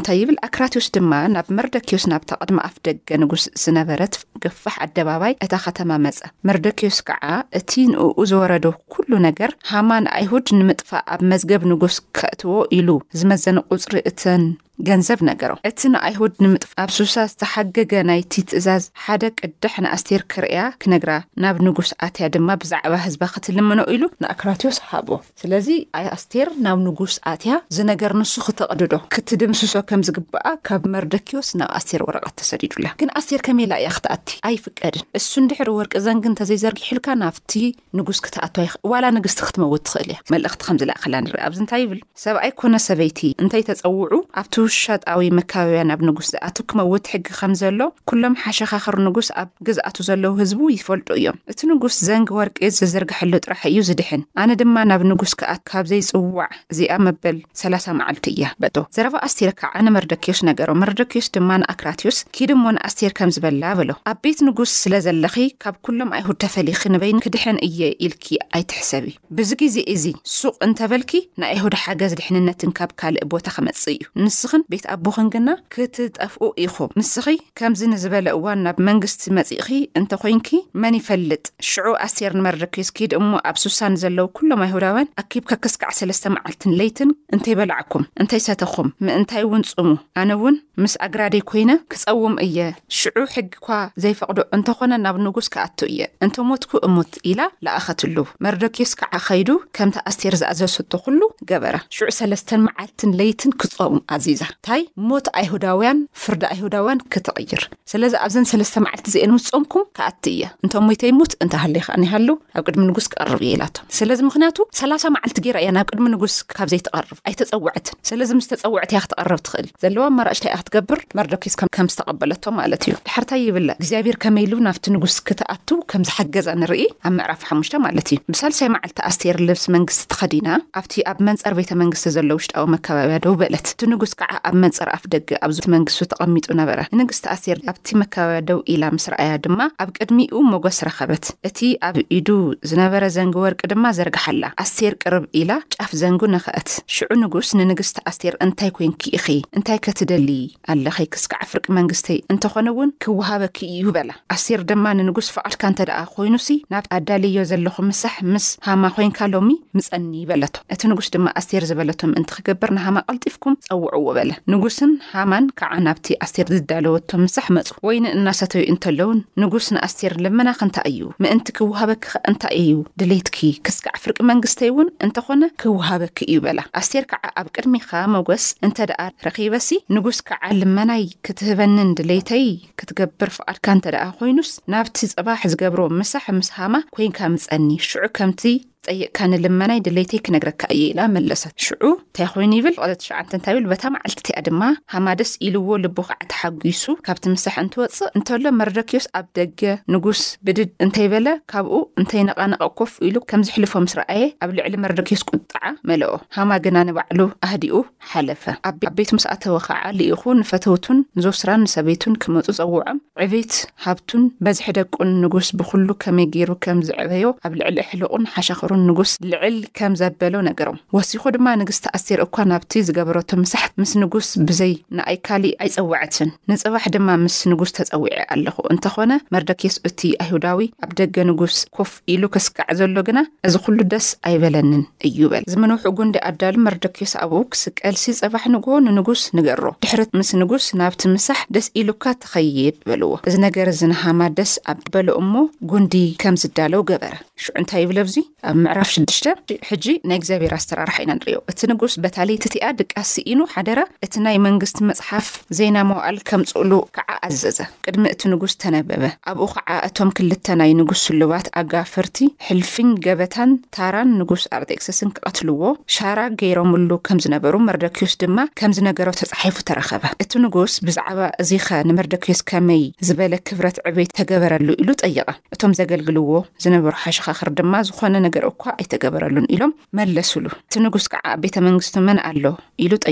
ንይ 0.10 0.22
ብ 0.28 0.32
ኣስ 0.78 0.88
ድማ 0.96 1.12
ናብ 1.34 1.48
መርደኪዎስ 1.58 2.04
ናብ 2.12 2.24
ተቐድሚ 2.30 2.58
ኣፍ 2.68 2.76
ደገ 2.86 3.10
ንጉስ 3.22 3.44
ዝነበረት 3.62 4.14
ግፋሕ 4.44 4.76
ኣደባባይ 4.86 5.34
እታ 5.46 5.54
ከተማ 5.66 5.90
መፀ 6.06 6.20
መርደኪዎስ 6.50 6.98
ከዓ 7.08 7.24
እቲ 7.60 7.72
ንእኡ 7.92 8.14
ዝወረዶ 8.32 8.66
ኩሉ 8.94 9.12
ነገር 9.28 9.52
ሃማን 9.72 10.08
ኣይሁድ 10.18 10.48
ንምጥፋእ 10.60 11.06
ኣብ 11.16 11.22
መዝገብ 11.34 11.64
ንጉስ 11.74 11.98
ከእትዎ 12.20 12.56
ኢሉ 12.80 12.90
ዝመዘነ 13.20 13.58
ቁፅሪ 13.76 13.96
እትን 14.12 14.44
ገንዘብ 14.88 15.20
ነገሮም 15.30 15.58
እቲ 15.70 15.80
ንኣይሁድ 15.94 16.34
ንምጥፍ 16.44 16.72
ኣብ 16.82 16.90
ሱሳ 16.98 17.14
ዝተሓገገ 17.32 17.94
ናይቲ 18.10 18.34
ትእዛዝ 18.50 18.84
ሓደ 19.04 19.24
ቅድሕ 19.40 19.74
ንኣስቴር 19.86 20.22
ክርያ 20.34 20.58
ክነግራ 20.82 21.12
ናብ 21.44 21.58
ንጉስ 21.68 21.90
ኣትያ 22.06 22.26
ድማ 22.36 22.50
ብዛዕባ 22.62 22.94
ህዝባ 23.06 23.22
ክትልመኖ 23.34 23.80
ኢሉ 23.94 24.04
ንኣክራትዮስ 24.24 24.78
ሃቦ 24.92 25.10
ስለዚ 25.42 25.68
ኣኣስቴር 26.02 26.50
ናብ 26.68 26.78
ንጉስ 26.88 27.16
ኣትያ 27.32 27.56
ዝነገር 27.78 28.14
ንሱ 28.22 28.34
ክተቐድዶ 28.48 28.94
ክትድምስሶ 29.16 29.74
ከም 29.90 30.04
ዝግበኣ 30.10 30.46
ካብ 30.70 30.86
መርደኪዮስ 30.94 31.50
ናብ 31.62 31.70
ኣስቴር 31.80 32.04
ወረቐት 32.10 32.36
ተሰዲዱላ 32.44 32.86
ግን 33.02 33.12
ኣስቴር 33.22 33.44
ከመላ 33.50 33.74
እያ 33.84 33.90
ክትኣቲ 33.98 34.30
ኣይፍቀድን 34.52 35.04
እሱ 35.22 35.30
ንድሕሪ 35.46 35.70
ወርቂ 35.80 35.94
ዘንግ 36.08 36.24
እንተዘይዘርጊሑልካ 36.32 37.08
ናብቲ 37.24 37.54
ንጉስ 38.02 38.22
ክትኣት 38.28 38.56
ይኽእል 38.68 38.84
ዋላ 38.94 39.06
ንግስቲ 39.20 39.40
ክትመውት 39.50 39.84
ትኽእል 39.90 40.10
እያ 40.16 40.20
መልእክቲ 40.36 40.62
ከምዝለኣከላ 40.70 41.16
ንር 41.28 41.38
ኣብዚ 41.50 41.60
ንታይ 41.68 41.82
ይብል 41.88 42.02
ሰብኣይ 42.26 42.52
ኮነ 42.64 42.74
ሰበይቲ 42.88 43.20
እንይ 43.44 43.62
ተፀውዑ 43.72 44.14
ኣብ 44.42 44.48
ሻጣዊ 44.78 45.22
መከባብያ 45.38 45.82
ናብ 45.90 46.02
ንጉስ 46.08 46.28
ዝኣቱ 46.34 46.56
ክመውት 46.70 47.06
ሕጊ 47.12 47.26
ከም 47.40 47.54
ዘሎ 47.62 47.80
ኩሎም 48.10 48.34
ሓሸኻኽር 48.44 48.96
ንጉስ 49.08 49.28
ኣብ 49.42 49.50
ግዝኣቱ 49.68 49.98
ዘለዉ 50.10 50.32
ህዝቡ 50.42 50.60
ይፈልጡ 50.76 51.08
እዮም 51.20 51.38
እቲ 51.52 51.60
ንጉስ 51.72 51.96
ዘንጊ 52.08 52.30
ወርቂዝ 52.40 52.74
ዝዝርግሐሉ 52.82 53.32
ጥራሕ 53.46 53.62
እዩ 53.72 53.78
ዝድሕን 53.90 54.22
ኣነ 54.42 54.50
ድማ 54.62 54.76
ናብ 54.92 55.02
ንጉስ 55.12 55.34
ከኣ 55.42 55.52
ካብ 55.70 55.86
ዘይፅዋዕ 55.92 56.40
እዚኣ 56.74 56.98
መበል 57.08 57.38
ሰላ0 57.62 57.96
መዓልቲ 58.00 58.26
እያ 58.36 58.46
በቶ 58.62 58.78
ዘረባ 58.98 59.16
ኣስቴር 59.28 59.52
ካብኣነ 59.62 59.88
መርደኪዮስ 59.98 60.42
ነገሮ 60.50 60.70
መርደኪዮስ 60.84 61.30
ድማ 61.38 61.50
ንኣክራትዮስ 61.64 62.20
ኪድ 62.38 62.54
ሞን 62.64 62.80
ኣስቴር 62.90 63.14
ከም 63.20 63.34
ዝበላ 63.38 63.64
በሎ 63.80 63.92
ኣብ 64.12 64.20
ቤት 64.26 64.40
ንጉስ 64.50 64.74
ስለ 64.84 64.94
ዘለኺ 65.08 65.36
ካብ 65.66 65.78
ኩሎም 65.88 66.12
ኣይሁድ 66.20 66.40
ተፈሊኺ 66.46 66.82
ንበይን 66.96 67.22
ክድሕን 67.28 67.60
እየ 67.70 67.82
ኢልክ 68.08 68.26
ኣይትሕሰብ 68.58 69.04
እዩ 69.12 69.18
ብዚ 69.40 69.52
ግዜ 69.64 69.78
እዚ 69.96 70.06
ሱቅ 70.40 70.56
እንተበልኪ 70.68 71.12
ንኣይሁድ 71.42 71.76
ሓገዝ 71.86 72.14
ድሕንነትን 72.22 72.74
ካብ 72.80 72.92
ካልእ 73.00 73.26
ቦታ 73.34 73.46
ክመፅ 73.58 73.84
እዩንስ 73.94 74.38
ቤት 74.72 74.86
ኣቦኽን 74.96 75.28
ግና 75.34 75.50
ክትጠፍኡ 75.74 76.42
ኢኹም 76.66 76.92
ምስኺ 77.00 77.26
ከምዚ 77.60 77.82
ንዝበለ 77.94 78.28
እዋን 78.38 78.60
ናብ 78.66 78.78
መንግስቲ 78.90 79.22
መጺእኺ 79.38 79.68
እንተ 80.00 80.12
ዄንኪ 80.24 80.50
መን 80.82 80.96
ይፈልጥ 81.00 81.44
ሽዑ 81.70 81.86
ኣስቴር 82.06 82.34
ንመርደኪዮስ 82.40 82.90
ኪድ 82.98 83.12
እሞ 83.20 83.30
ኣብ 83.50 83.58
ሱሳኒ 83.64 83.94
ዘለዉ 84.04 84.28
ኵሎም 84.44 84.62
ኣይሁዳውያን 84.68 85.10
ኣኪብከክስ 85.24 85.76
ከዕ 85.82 85.92
ሰለስተ 86.00 86.26
መዓልትን 86.36 86.76
ለይትን 86.82 87.12
እንተይበላዓኩም 87.38 88.06
እንተይሰተኹም 88.24 88.90
ምእንታይ 89.06 89.44
እውን 89.48 89.64
ጽሙ 89.72 89.88
ኣነ 90.22 90.30
እውን 90.40 90.58
ምስ 90.84 90.94
ኣግራደይ 91.08 91.44
ኰይነ 91.52 91.72
ክጸውም 91.94 92.36
እየ 92.48 92.58
ሽዑ 93.00 93.18
ሕጊኳ 93.36 93.68
ዘይፈቕዶ 94.06 94.40
እንተ 94.58 94.68
ዀነ 94.82 94.94
ናብ 95.06 95.16
ንጉስ 95.26 95.48
ከኣቱ 95.56 95.80
እየ 95.92 96.02
እንተ 96.26 96.36
ሞትኩ 96.50 96.72
እሙት 96.90 97.14
ኢላ 97.32 97.42
ላኣኸትሉ 97.68 98.18
መርደኪዮስ 98.46 98.94
ከዓ 99.02 99.14
ኸይዱ 99.28 99.50
ከምቲ 99.78 99.96
ኣስቴር 100.12 100.36
ዝኣዘሰቶ 100.44 100.94
ዅሉ 101.08 101.22
ገበራ 101.52 101.76
ሽዑ 101.98 102.08
ሰለስተ 102.20 102.50
መዓልትን 102.68 103.12
ለይትን 103.20 103.52
ክጾሙ 103.62 103.94
ኣዚዛ 104.16 104.42
ንታይ 104.58 104.82
ሞት 105.10 105.28
ኣይሁዳውያን 105.40 105.98
ፍርዲ 106.24 106.44
ኣይሁዳውያን 106.54 107.00
ክትቕይር 107.14 107.62
ስለዚ 107.92 108.14
ኣብዘን 108.26 108.46
ሰለስተ 108.52 108.76
መዓልቲ 108.86 109.06
ዘአንምስፆምኩም 109.16 109.84
ክኣቲ 109.98 110.24
እየ 110.36 110.42
እንቶም 110.64 110.84
ሞይተይ 110.90 111.12
ሞት 111.20 111.34
እንታሃለ 111.44 111.76
ይከኣኒ 111.82 112.04
ይሃሉ 112.08 112.30
ኣብ 112.60 112.64
ቅድሚ 112.68 112.82
ንጉስ 112.90 113.06
ክቐርብ 113.12 113.42
እየ 113.46 113.52
ኢላቶም 113.58 113.86
ስለዚ 114.00 114.20
ምክንያቱ 114.30 114.58
3ላ0 114.80 115.14
መዓልቲ 115.16 115.38
ጌይራ 115.46 115.58
እያ 115.64 115.70
ናብ 115.78 115.88
ቅድሚ 115.92 116.06
ንጉስ 116.16 116.36
ካብ 116.56 116.68
ዘይትቐርብ 116.74 117.16
ኣይተፀውዐትን 117.32 117.96
ስለዚ 118.12 118.30
ምስ 118.40 118.48
ተፀውዕት 118.52 118.92
እያ 118.94 119.00
ክትቐርብ 119.06 119.42
ትኽእል 119.48 119.68
ዘለዋ 119.84 120.06
መራጭታይ 120.20 120.54
እ 120.56 120.60
ክትገብር 120.62 121.02
መርደኪስ 121.20 121.56
ከም 121.78 121.90
ዝተቐበለቶም 121.94 122.56
ማለት 122.62 122.84
እዩ 122.90 122.96
ድሕርታ 123.08 123.32
ይብለ 123.46 123.68
እግዚኣብሔር 123.82 124.18
ከመኢሉ 124.26 124.54
ናብቲ 124.70 124.86
ንጉስ 124.96 125.16
ክትኣትው 125.30 125.80
ከምዝሓገዛ 125.94 126.48
ንርኢ 126.64 126.82
ኣብ 127.08 127.14
ምዕራፊ 127.20 127.42
ሓሙሽተ 127.52 127.76
ማለት 127.88 128.08
እዩ 128.14 128.20
ብሳሳይ 128.34 128.70
መዓልቲ 128.78 129.00
ኣስተር 129.12 129.40
ልብስ 129.48 129.66
መንግስቲ 129.78 130.04
ተኸዲና 130.16 130.50
ኣብቲ 130.82 130.94
ኣብ 131.12 131.18
መንፃር 131.30 131.54
ቤተ 131.62 131.72
መንግስቲ 131.84 132.06
ዘሎ 132.18 132.30
ውሽጣዊ 132.42 132.66
መከባብያ 132.76 133.20
ዶው 133.28 133.36
በለት 133.44 133.66
እቲ 133.74 133.82
ንጉስ 133.94 134.14
ኣብ 134.48 134.56
መፅረኣፍ 134.64 135.04
ደግ 135.14 135.26
ኣብዚት 135.46 135.68
መንግስቱ 135.74 136.02
ተቐሚጡ 136.12 136.46
ነበረ 136.62 136.80
ንንግስቲ 137.00 137.26
ኣስቴር 137.36 137.58
ኣብቲ 137.72 137.88
መከባደው 138.02 138.60
ኢላ 138.74 138.84
ምስ 138.96 139.06
ረኣያ 139.14 139.34
ድማ 139.46 139.60
ኣብ 139.84 139.90
ቅድሚኡ 139.98 140.40
መጎስ 140.54 140.78
ረኸበት 140.88 141.26
እቲ 141.50 141.60
ኣብ 141.88 141.98
ኢዱ 142.18 142.30
ዝነበረ 142.72 143.04
ዘንጊ 143.16 143.36
ወርቂ 143.46 143.62
ድማ 143.74 143.86
ዘርግሓላ 143.98 144.44
ኣስቴር 144.64 144.94
ቅርብ 145.04 145.26
ኢላ 145.42 145.52
ጫፍ 145.76 145.92
ዘንጉ 146.02 146.22
ነኽአት 146.36 146.70
ሽዑ 146.96 147.10
ንጉስ 147.24 147.50
ንንግስቲ 147.62 147.98
ኣስቴር 148.12 148.36
እንታይ 148.46 148.72
ኮይንክኢኺ 148.78 149.28
እንታይ 149.58 149.80
ከትደሊ 149.88 150.30
ኣለኸይ 150.74 151.10
ክስካዕ 151.16 151.42
ፍርቂ 151.52 151.66
መንግስቲ 151.80 152.08
እንተኾነ 152.34 152.68
እውን 152.76 152.92
ክወሃበኪ 153.06 153.58
እዩ 153.76 153.86
በላ 153.98 154.12
ኣስቴር 154.38 154.64
ድማ 154.72 154.86
ንንጉስ 155.00 155.30
ፍዖድካ 155.36 155.62
እንተ 155.72 155.80
ደኣ 155.92 156.02
ኮይኑሲ 156.16 156.50
ናብ 156.74 156.86
ኣዳልዮ 156.98 157.40
ዘለኹ 157.52 157.76
ምሳሕ 157.92 158.16
ምስ 158.34 158.48
ሃማ 158.70 158.84
ኮንካ 158.98 159.20
ሎሚ 159.36 159.50
ምፀኒ 159.80 160.12
በለቶ 160.32 160.56
እቲ 160.74 160.82
ንጉስ 160.92 161.10
ድማ 161.16 161.28
ኣስቴር 161.42 161.64
ዝበለቶም 161.72 162.16
እንቲ 162.22 162.30
ክግብር 162.38 162.72
ንሃማ 162.78 162.98
ቐልጢፍኩም 163.10 163.54
ፀውዑዎ 163.70 164.06
ንጉስን 164.54 164.92
ሃማን 165.12 165.46
ከዓ 165.60 165.72
ናብቲ 165.86 166.08
ኣስቴር 166.26 166.48
ዝዳለወቶ 166.58 167.10
ምሳሕ 167.26 167.46
መፁ 167.58 167.70
ወይ 167.88 167.98
ን 168.04 168.08
እናሰተዩ 168.18 168.64
እንተለዉን 168.72 169.20
ንጉስ 169.42 169.68
ንኣስቴር 169.76 170.14
ልመናክእንታይ 170.26 170.88
እዩ 170.92 171.02
ምእንቲ 171.24 171.48
ክወሃበክኸ 171.58 172.14
እንታይ 172.32 172.58
ዩዩ 172.70 172.80
ድሌትኪ 173.02 173.40
ክስካዕ 173.68 173.98
ፍርቂ 174.04 174.18
መንግስተይ 174.32 174.70
እውን 174.74 174.90
እንተኾነ 175.08 175.44
ክወሃበኪ 175.64 176.18
እዩ 176.30 176.38
በላ 176.46 176.60
ኣስቴር 176.82 177.06
ከዓ 177.12 177.24
ኣብ 177.42 177.48
ቅድሚኻ 177.58 177.90
መጐስ 178.16 178.46
እንተ 178.68 178.78
ደኣ 178.92 179.02
ረኺበሲ 179.28 179.70
ንጉስ 179.98 180.20
ከዓ 180.30 180.44
ልመናይ 180.62 181.06
ክትህበንን 181.28 181.92
ድሌተይ 182.00 182.48
ክትገብር 182.82 183.32
ፍቓድካ 183.38 183.66
እንተ 183.78 183.86
ደኣ 183.98 184.06
ኮይኑስ 184.20 184.52
ናብቲ 184.76 184.98
ፅባሕ 185.16 185.44
ዝገብሮ 185.54 185.82
ምሳሕ 186.02 186.28
ምስ 186.40 186.52
ሃማ 186.58 186.76
ኮንካ 186.98 187.20
ምፀኒ 187.36 187.70
ሽዑ 187.90 188.06
ከምቲ 188.18 188.44
ጠይቕካ 188.88 189.20
ንልመናይ 189.32 189.80
ድለይተይ 189.86 190.20
ክነግረካ 190.26 190.62
እየ 190.76 190.84
ኢላ 190.92 191.00
መለሰት 191.16 191.56
ሽዑ 191.66 191.82
እንታይ 192.02 192.28
ኮይኑ 192.34 192.52
ይብል 192.60 192.76
ቀለሸዓን 192.82 193.26
እንታይ 193.38 193.54
ብል 193.56 193.66
በታ 193.72 193.84
መዓልቲ 193.96 194.18
እቲያ 194.22 194.36
ድማ 194.48 194.62
ሃማ 194.94 195.08
ደስ 195.20 195.32
ኢልዎ 195.48 195.68
ልቡ 195.84 195.98
ከዓ 196.10 196.20
ተሓጒሱ 196.32 196.84
ካብቲ 197.08 197.24
ምሳሕ 197.36 197.56
እንትወፅእ 197.64 198.12
እንተሎ 198.18 198.46
መረደኪዮስ 198.60 199.08
ኣብ 199.20 199.26
ደገ 199.40 199.60
ንጉስ 199.94 200.22
ብድድ 200.48 200.72
እንተይበለ 200.86 201.28
ካብኡ 201.54 201.74
እንታይ 202.02 202.24
ነቓነቐኮፍ 202.30 202.94
ኢሉ 203.08 203.16
ከም 203.32 203.44
ዝሕልፎ 203.50 203.74
ምስ 203.86 203.96
ረኣየ 204.00 204.24
ኣብ 204.46 204.54
ልዕሊ 204.60 204.74
መረደኪዮስ 204.86 205.24
ቁጥዓ 205.32 205.62
መልኦ 205.92 206.14
ሃማ 206.38 206.50
ግና 206.68 206.78
ንባዕሉ 206.92 207.20
ኣህዲኡ 207.48 207.76
ሓለፈ 208.14 208.44
ኣብ 208.70 208.74
ቤኣብ 208.82 208.96
ቤት 209.02 209.12
ምስኣተዊ 209.18 209.56
ከዓ 209.68 209.82
ልኢኹ 210.00 210.24
ንፈተውቱን 210.44 210.98
ንዞ 211.20 211.28
ስራን 211.42 211.62
ንሰበይቱን 211.68 212.18
ክመፁ 212.24 212.48
ፀውዖም 212.62 212.98
ዕቤት 213.28 213.54
ሃብቱን 213.88 214.24
በዝሒ 214.46 214.66
ደቁን 214.80 215.12
ንጉስ 215.26 215.50
ብኩሉ 215.60 215.88
ከመይ 216.06 216.28
ገይሩ 216.34 216.52
ከም 216.64 216.80
ዝዕበዮ 216.90 217.28
ኣብ 217.46 217.54
ልዕሊ 217.62 217.78
ኣሕልቁን 217.86 218.26
ሓሸክ 218.36 218.60
ንጉስ 218.90 219.12
ልዕል 219.32 219.56
ከም 219.78 219.94
ዘበሎ 220.02 220.34
ነገሮም 220.50 220.80
ወሲኹ 220.96 221.24
ድማ 221.36 221.48
ንግስተኣስር 221.62 222.20
እኳ 222.26 222.36
ናብቲ 222.52 222.72
ዝገበረቱ 222.88 223.30
ምሳሕት 223.44 223.74
ምስ 223.82 223.92
ንጉስ 224.04 224.28
ብዘይ 224.48 224.74
ንኣይካሊእ 224.98 225.56
ኣይጸውዐትን 225.64 226.30
ንጽባሕ 226.52 226.86
ድማ 226.96 227.08
ምስ 227.24 227.38
ንጉስ 227.52 227.72
ተጸዊዐ 227.78 228.20
ኣለኹ 228.36 228.58
እንተኾነ 228.74 229.12
መርዳኬስ 229.36 229.76
እቲ 229.90 230.02
ኣይሁዳዊ 230.26 230.62
ኣብ 230.86 230.92
ደገ 231.02 231.16
ንጉስ 231.32 231.58
ኩፍ 231.78 231.92
ኢሉ 232.14 232.24
ክስከዕ 232.36 232.68
ዘሎ 232.82 232.96
ግና 233.10 233.20
እዚ 233.50 233.56
ዅሉ 233.66 233.78
ደስ 233.94 234.08
ኣይበለንን 234.30 234.84
እዩበል 235.10 235.44
ዚ 235.54 235.60
ምንውሑ 235.64 235.86
ጉንዲ 236.00 236.16
ኣዳሉ 236.32 236.56
መርዳኬስ 236.68 237.14
ኣብኡ 237.24 237.42
ክስቀልሲ 237.54 238.06
ጽባሕ 238.22 238.46
ንግ 238.56 238.68
ንንጉስ 238.88 239.24
ንገሮ 239.40 239.64
ድሕርት 239.86 240.12
ምስ 240.20 240.32
ንጉስ 240.42 240.68
ናብቲ 240.82 241.02
ምሳሕ 241.16 241.42
ደስ 241.56 241.68
ኢሉካ 241.82 242.04
ተኸይድ 242.24 242.76
በልዎ 242.90 243.12
እዚ 243.30 243.36
ነገር 243.48 243.68
ዝነሃማ 243.82 244.22
ደስ 244.40 244.54
ኣ 244.72 244.76
በሎ 244.96 245.10
እሞ 245.24 245.34
ጉንዲ 245.74 245.96
ከም 246.24 246.38
ዝዳለው 246.44 246.82
ገበረ 246.92 247.14
ሽዑ 247.44 247.52
እንታይ 247.60 247.80
ይብለዚ 247.84 248.16
ኣብ 248.50 248.56
ምዕራፍ 248.64 248.90
6ዱሽተ 249.00 249.28
ሕጂ 249.70 249.86
ናይ 250.10 250.18
እግዚኣብሔር 250.20 250.54
ኣስተራርሓ 250.58 250.96
ኢና 251.04 251.12
ንሪዮ 251.20 251.38
እቲ 251.52 251.60
ንጉስ 251.72 251.94
በታሌይቲእቲኣ 252.04 252.66
ድቃሲ 252.80 253.14
ኢኑ 253.32 253.40
ሓደራ 253.54 253.80
እቲ 254.06 254.14
ናይ 254.26 254.38
መንግስቲ 254.48 254.78
መፅሓፍ 254.90 255.28
ዜና 255.58 255.78
መውኣል 255.90 256.18
ከም 256.30 256.42
ፅእሉ 256.52 256.72
ከዓ 256.96 257.10
ኣዘዘ 257.28 257.60
ቅድሚ 257.86 258.04
እቲ 258.14 258.22
ንጉስ 258.34 258.54
ተነበበ 258.64 259.04
ኣብኡ 259.32 259.48
ከዓ 259.56 259.78
እቶም 259.88 260.12
ክልተ 260.18 260.46
ናይ 260.62 260.72
ንጉስ 260.82 261.02
ስሉባት 261.08 261.48
ኣጋፍርቲ 261.62 262.18
ሕልፊኝ 262.48 262.90
ገበታን 263.06 263.54
ታራን 263.78 264.12
ንጉስ 264.22 264.44
ኣርጢክሰስን 264.58 265.14
ክቐትልዎ 265.18 265.64
ሻራ 265.98 266.20
ገይሮምሉ 266.42 266.92
ከም 267.10 267.22
ዝነበሩ 267.28 267.56
መርዳኪዮስ 267.70 268.16
ድማ 268.24 268.38
ከም 268.62 268.74
ዝነገሮ 268.80 269.10
ተፃሒፉ 269.22 269.58
ተረኸበ 269.72 270.04
እቲ 270.26 270.32
ንጉስ 270.48 270.76
ብዛዕባ 270.90 271.22
እዚኸ 271.46 271.68
ንመርደኪዮስ 271.92 272.44
ከመይ 272.52 272.84
ዝበለ 273.10 273.34
ክብረት 273.48 273.80
ዕበይት 273.88 274.14
ተገበረሉ 274.22 274.68
ኢሉ 274.82 274.90
ጸይቐ 275.04 275.30
እቶም 275.56 275.72
ዘገልግልዎ 275.82 276.26
ዝነበሩ 276.66 276.94
ሓሸ 277.06 277.18
ዝነ 277.38 278.14
ነገር 278.26 278.44
እ 278.50 278.52
ኣይተገብረሉ 278.80 279.36
ም 279.70 279.72
መለስሉ 279.98 280.44
እ 280.78 280.82
ንጉስ 280.86 281.06
ከ 281.14 281.18
ቤመንግስ 281.44 281.90
መን 282.08 282.20
ኣሎ 282.30 282.44
ሉ 282.92 283.08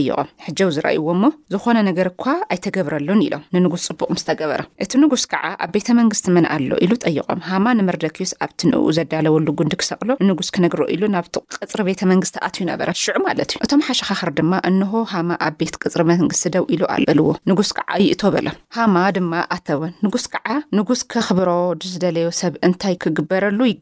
ምው 1.21 1.31
ዝዎ 1.53 1.61
ዝነ 1.65 1.77
ነገርእ 1.89 2.25
ይተገብረሉ 2.55 3.07
ሎም 3.33 3.43
ንስ 3.63 3.85
ፅቡቅ 3.91 4.09
ስገበረእቲ 4.21 4.91
ንጉስ 5.03 5.23
ከዓ 5.31 5.43
ኣብ 5.65 5.73
ቤመንግስ 5.75 6.21
መን 6.35 6.45
ኣሎ 6.55 6.69
ሉ 6.91 6.95
ይቆም 7.15 7.41
ማ 7.65 7.73
ንምርደኪዩስ 7.79 8.31
ኣብቲ 8.45 8.59
ንኡ 8.71 8.83
ዘዳለወሉ 8.97 9.47
ጉንዲ 9.59 9.73
ክሰቅሎ 9.81 10.09
ንንጉስ 10.27 10.49
ክነግሮ 10.55 10.81
ኢሉ 10.95 11.03
ናብቲ 11.15 11.35
ቅፅር 11.61 11.79
ቤተመንግስቲ 11.89 12.35
ኣትዩ 12.47 12.63
ነበ 12.71 12.81
ዑ 12.89 13.15
ማለት 13.27 13.49
እዩ 13.55 13.59
እቶም 13.65 13.81
ሓሸካክር 13.89 14.29
ድማ 14.39 14.51
እሆ 14.75 14.93
ኣብ 15.15 15.29
ቤት 15.61 15.75
ቅፅር 15.83 16.01
መንግስ 16.11 16.41
ደው 16.55 16.65
ኢሉ 16.75 16.83
ልዎ 17.19 17.27
ንጉስ 17.51 17.71
ከ 17.79 17.85
ይእቶሎምማ 18.05 18.95
ድማ 19.17 19.31
ኣተወን 19.57 19.93
ንስ 20.07 20.25
ከ 20.33 20.37
ንስ 20.79 21.01
ኽብሮ 21.15 21.51
ዩብክበሉ 22.05 23.59
ይእ 23.71 23.79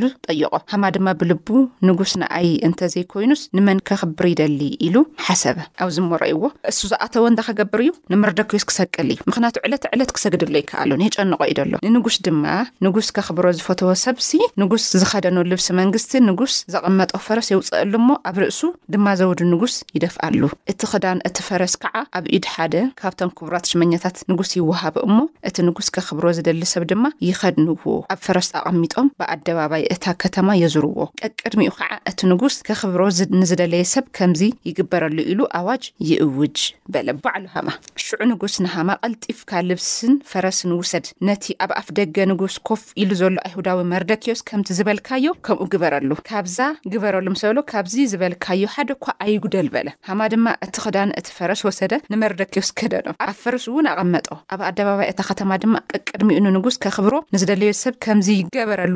ሉ 0.00 0.08
ጠይቆ 0.28 0.52
ሃማ 0.72 0.84
ድማ 0.94 1.08
ብልቡ 1.20 1.46
ንጉስ 1.88 2.12
ንኣይ 2.20 2.46
እንተዘይኮይኑስ 2.66 3.42
ንመን 3.56 3.78
ከኽብር 3.88 4.26
ይደሊ 4.32 4.60
ኢሉ 4.86 4.96
ሓሰብ 5.26 5.56
ኣብዚ 5.84 5.96
ሞረይዎ 6.08 6.40
እሱ 6.70 6.78
ዝኣተወ 6.92 7.24
እንተከገብር 7.30 7.80
እዩ 7.84 7.90
ንምርደኪዮስ 8.12 8.64
ክሰቅል 8.70 9.08
እዩ 9.14 9.18
ምክንያቱ 9.30 9.54
ዕለት 9.68 9.84
ዕለት 9.94 10.10
ክሰግድሎ 10.18 10.54
ይከኣሉ 10.62 10.90
ንየጨንቆ 11.02 11.40
ኢደ 11.52 11.60
ሎ 11.72 11.80
ንንጉስ 11.94 12.16
ድማ 12.28 12.44
ንጉስ 12.86 13.08
ከኽብሮ 13.18 13.46
ዝፈትዎ 13.58 13.92
ሰብሲ 14.04 14.30
ንጉስ 14.62 14.86
ዝኸደኑ 15.02 15.36
ልብሲ 15.50 15.68
መንግስቲ 15.80 16.12
ንጉስ 16.28 16.54
ዘቐመጦ 16.74 17.12
ፈረስ 17.26 17.50
የውፅአሉ 17.54 17.92
እሞ 18.02 18.08
ኣብ 18.30 18.36
ርእሱ 18.44 18.60
ድማ 18.94 19.06
ዘውዱ 19.22 19.40
ንጉስ 19.52 19.76
ይደፍኣሉ 19.98 20.42
እቲ 20.72 20.80
ክዳን 20.92 21.18
እቲ 21.30 21.36
ፈረስ 21.50 21.74
ከዓ 21.84 21.96
ኣብ 22.20 22.24
ኢድ 22.38 22.46
ሓደ 22.54 22.74
ካብቶም 23.02 23.32
ክቡራት 23.40 23.70
ሽመኛታት 23.72 24.16
ንጉስ 24.32 24.52
ይወሃብ 24.60 24.96
እሞ 25.06 25.18
እቲ 25.50 25.56
ንጉስ 25.70 25.90
ከኽብሮ 25.96 26.26
ዝደሊ 26.38 26.62
ሰብ 26.74 26.84
ድማ 26.92 27.04
ይከድን 27.28 27.68
ኣብ 27.74 27.82
ፈረስ 28.28 28.50
ኣቐሚጦም 28.62 29.08
ብኣዩ 29.22 29.40
ይ 29.80 29.84
እታ 29.94 30.04
ከተማ 30.22 30.48
የዝርዎ 30.60 30.98
ቀቅድሚኡ 31.24 31.72
ከዓ 31.78 31.88
እቲ 32.10 32.20
ንጉስ 32.30 32.54
ከክብሮ 32.66 33.02
ንዝደለየ 33.40 33.82
ሰብ 33.92 34.04
ከምዚ 34.16 34.40
ይግበረሉ 34.68 35.16
ኢሉ 35.32 35.40
ኣዋጅ 35.58 35.84
ይእውጅ 36.08 36.58
በለ 36.94 37.08
ባዕሉ 37.24 37.44
ሃማ 37.54 37.68
ሽዑ 38.04 38.18
ንጉስ 38.32 38.54
ንሃማ 38.64 38.88
ቀልጢፍካ 39.04 39.52
ልብስን 39.68 40.14
ፈረስን 40.30 40.72
ውሰድ 40.78 41.06
ነቲ 41.28 41.44
ኣብ 41.64 41.70
ኣፍ 41.80 41.88
ደገ 41.98 42.16
ንጉስ 42.32 42.56
ኮፍ 42.70 42.82
ኢሉ 43.02 43.10
ዘሎ 43.20 43.34
ኣይሁዳዊ 43.48 43.78
መርደኪዮስ 43.92 44.42
ከምቲ 44.50 44.68
ዝበልካዮ 44.78 45.26
ከምኡ 45.48 45.68
ግበረሉ 45.74 46.10
ካብዛ 46.30 46.58
ግበረሉ 46.94 47.26
ምሰሎ 47.36 47.56
ካብዚ 47.72 47.94
ዝበልካዮ 48.14 48.64
ሓደ 48.76 48.90
ኳ 49.04 49.16
ኣይጉደል 49.26 49.70
በለ 49.76 49.88
ሃማ 50.10 50.20
ድማ 50.34 50.46
እቲ 50.66 50.76
ክዳን 50.86 51.12
እቲ 51.20 51.28
ፈረስ 51.38 51.62
ወሰደ 51.68 51.92
ንመርደኪዮስ 52.14 52.70
ከደሎ 52.80 53.06
ኣብ 53.28 53.36
ፈረስ 53.44 53.66
እውን 53.72 53.88
ኣቀመጦ 53.94 54.28
ኣብ 54.54 54.60
ኣደባባይ 54.70 55.08
እታ 55.14 55.20
ከተማ 55.30 55.52
ድማ 55.64 55.76
ቀቅድሚኡ 56.08 56.40
ንንጉስ 56.48 56.78
ክብሮ 56.86 57.14
ንዝደለየሰብም 57.36 58.18
ይገበረሉ 58.32 58.90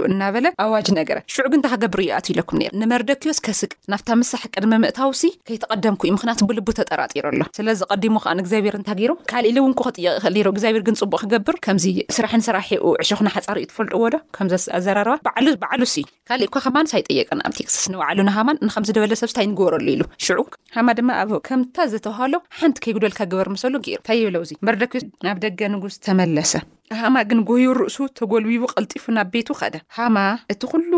ኣዋጅ 0.64 0.86
ነገረ 0.98 1.18
ሽዑ 1.32 1.44
ግ 1.52 1.54
እንታይ 1.56 1.72
ክገብር 1.80 2.00
እዩ 2.04 2.10
ኣትኢለኩም 2.18 2.58
ንመርደኪዮስ 2.80 3.38
ከስቅ 3.46 3.70
ናብታ 3.92 4.08
ምሳሕ 4.20 4.42
ቅድሚ 4.54 4.72
ምእታውሲ 4.84 5.22
ከይተቐደምኩ 5.48 6.02
እዩ 6.06 6.12
ምክንያቱ 6.16 6.38
ብልቡ 6.50 6.68
ተጠራጢሮ 6.78 7.24
ኣሎ 7.32 7.42
ስለዚ 7.58 7.80
ቀዲሙ 7.94 8.14
ከን 8.24 8.38
እግዚኣብሄር 8.42 8.76
እንታ 8.78 8.90
ገይሩ 9.00 9.12
ካሊእ 9.30 9.52
ለ 9.56 9.58
እውንኩ 9.62 9.80
ክጥየቀ 9.88 10.14
ክእል 10.24 10.36
እግዚኣብሄር 10.52 10.84
ግን 10.86 10.96
ፅቡቅ 11.00 11.20
ክገብር 11.24 11.56
ከምዚ 11.66 11.86
ስራሕን 12.18 12.44
ስራሕሒኡ 12.48 12.92
ዕሾኹ 13.04 13.20
ሓፃሪ 13.36 13.58
ዩ 13.64 13.68
ትፈልጥዎ 13.72 14.00
ዶ 14.14 14.22
ከምኣዘራርባ 14.38 15.32
በዓሉስዩ 15.64 16.06
ካሊእ 16.30 16.50
ኳ 16.54 16.62
ከማንስ 16.66 16.94
ይጠየቀን 17.02 17.42
ኣብ 17.48 17.52
ቴክስስ 17.60 17.84
ንባዕሉ 17.94 18.18
ንሃማን 18.30 18.60
ንከም 18.68 18.86
ዝደበለ 18.90 19.12
ሰብስታይ 19.22 19.48
ንገበረሉ 19.52 19.88
ኢሉ 19.96 20.02
ሽ 20.28 20.38
ሃማ 20.76 20.88
ድማ 21.00 21.10
ኣብ 21.24 21.30
ከምታ 21.48 21.76
ዘተባሃሎ 21.94 22.34
ሓንቲ 22.60 22.76
ከይጉደልካ 22.86 23.20
ግበር 23.34 23.50
ምሰሉ 23.56 23.74
ር 23.82 23.98
ንታብለውዚ 24.02 24.50
መርኪዮስ 24.68 25.06
ናብ 25.28 25.38
ደ 25.44 25.46
ንጉስሰ 25.76 26.56
ሃማ 27.00 27.16
ግን 27.30 27.40
ጎይ 27.48 27.64
ርእሱ 27.78 27.96
ተጎልቢቡ 28.18 28.64
ቀልጢፉ 28.72 29.04
ናብ 29.16 29.28
ቤቱ 29.34 29.48
ከእደ 29.60 29.76
ሃማ 29.96 30.16
እቲ 30.52 30.60
ኩሉ 30.72 30.90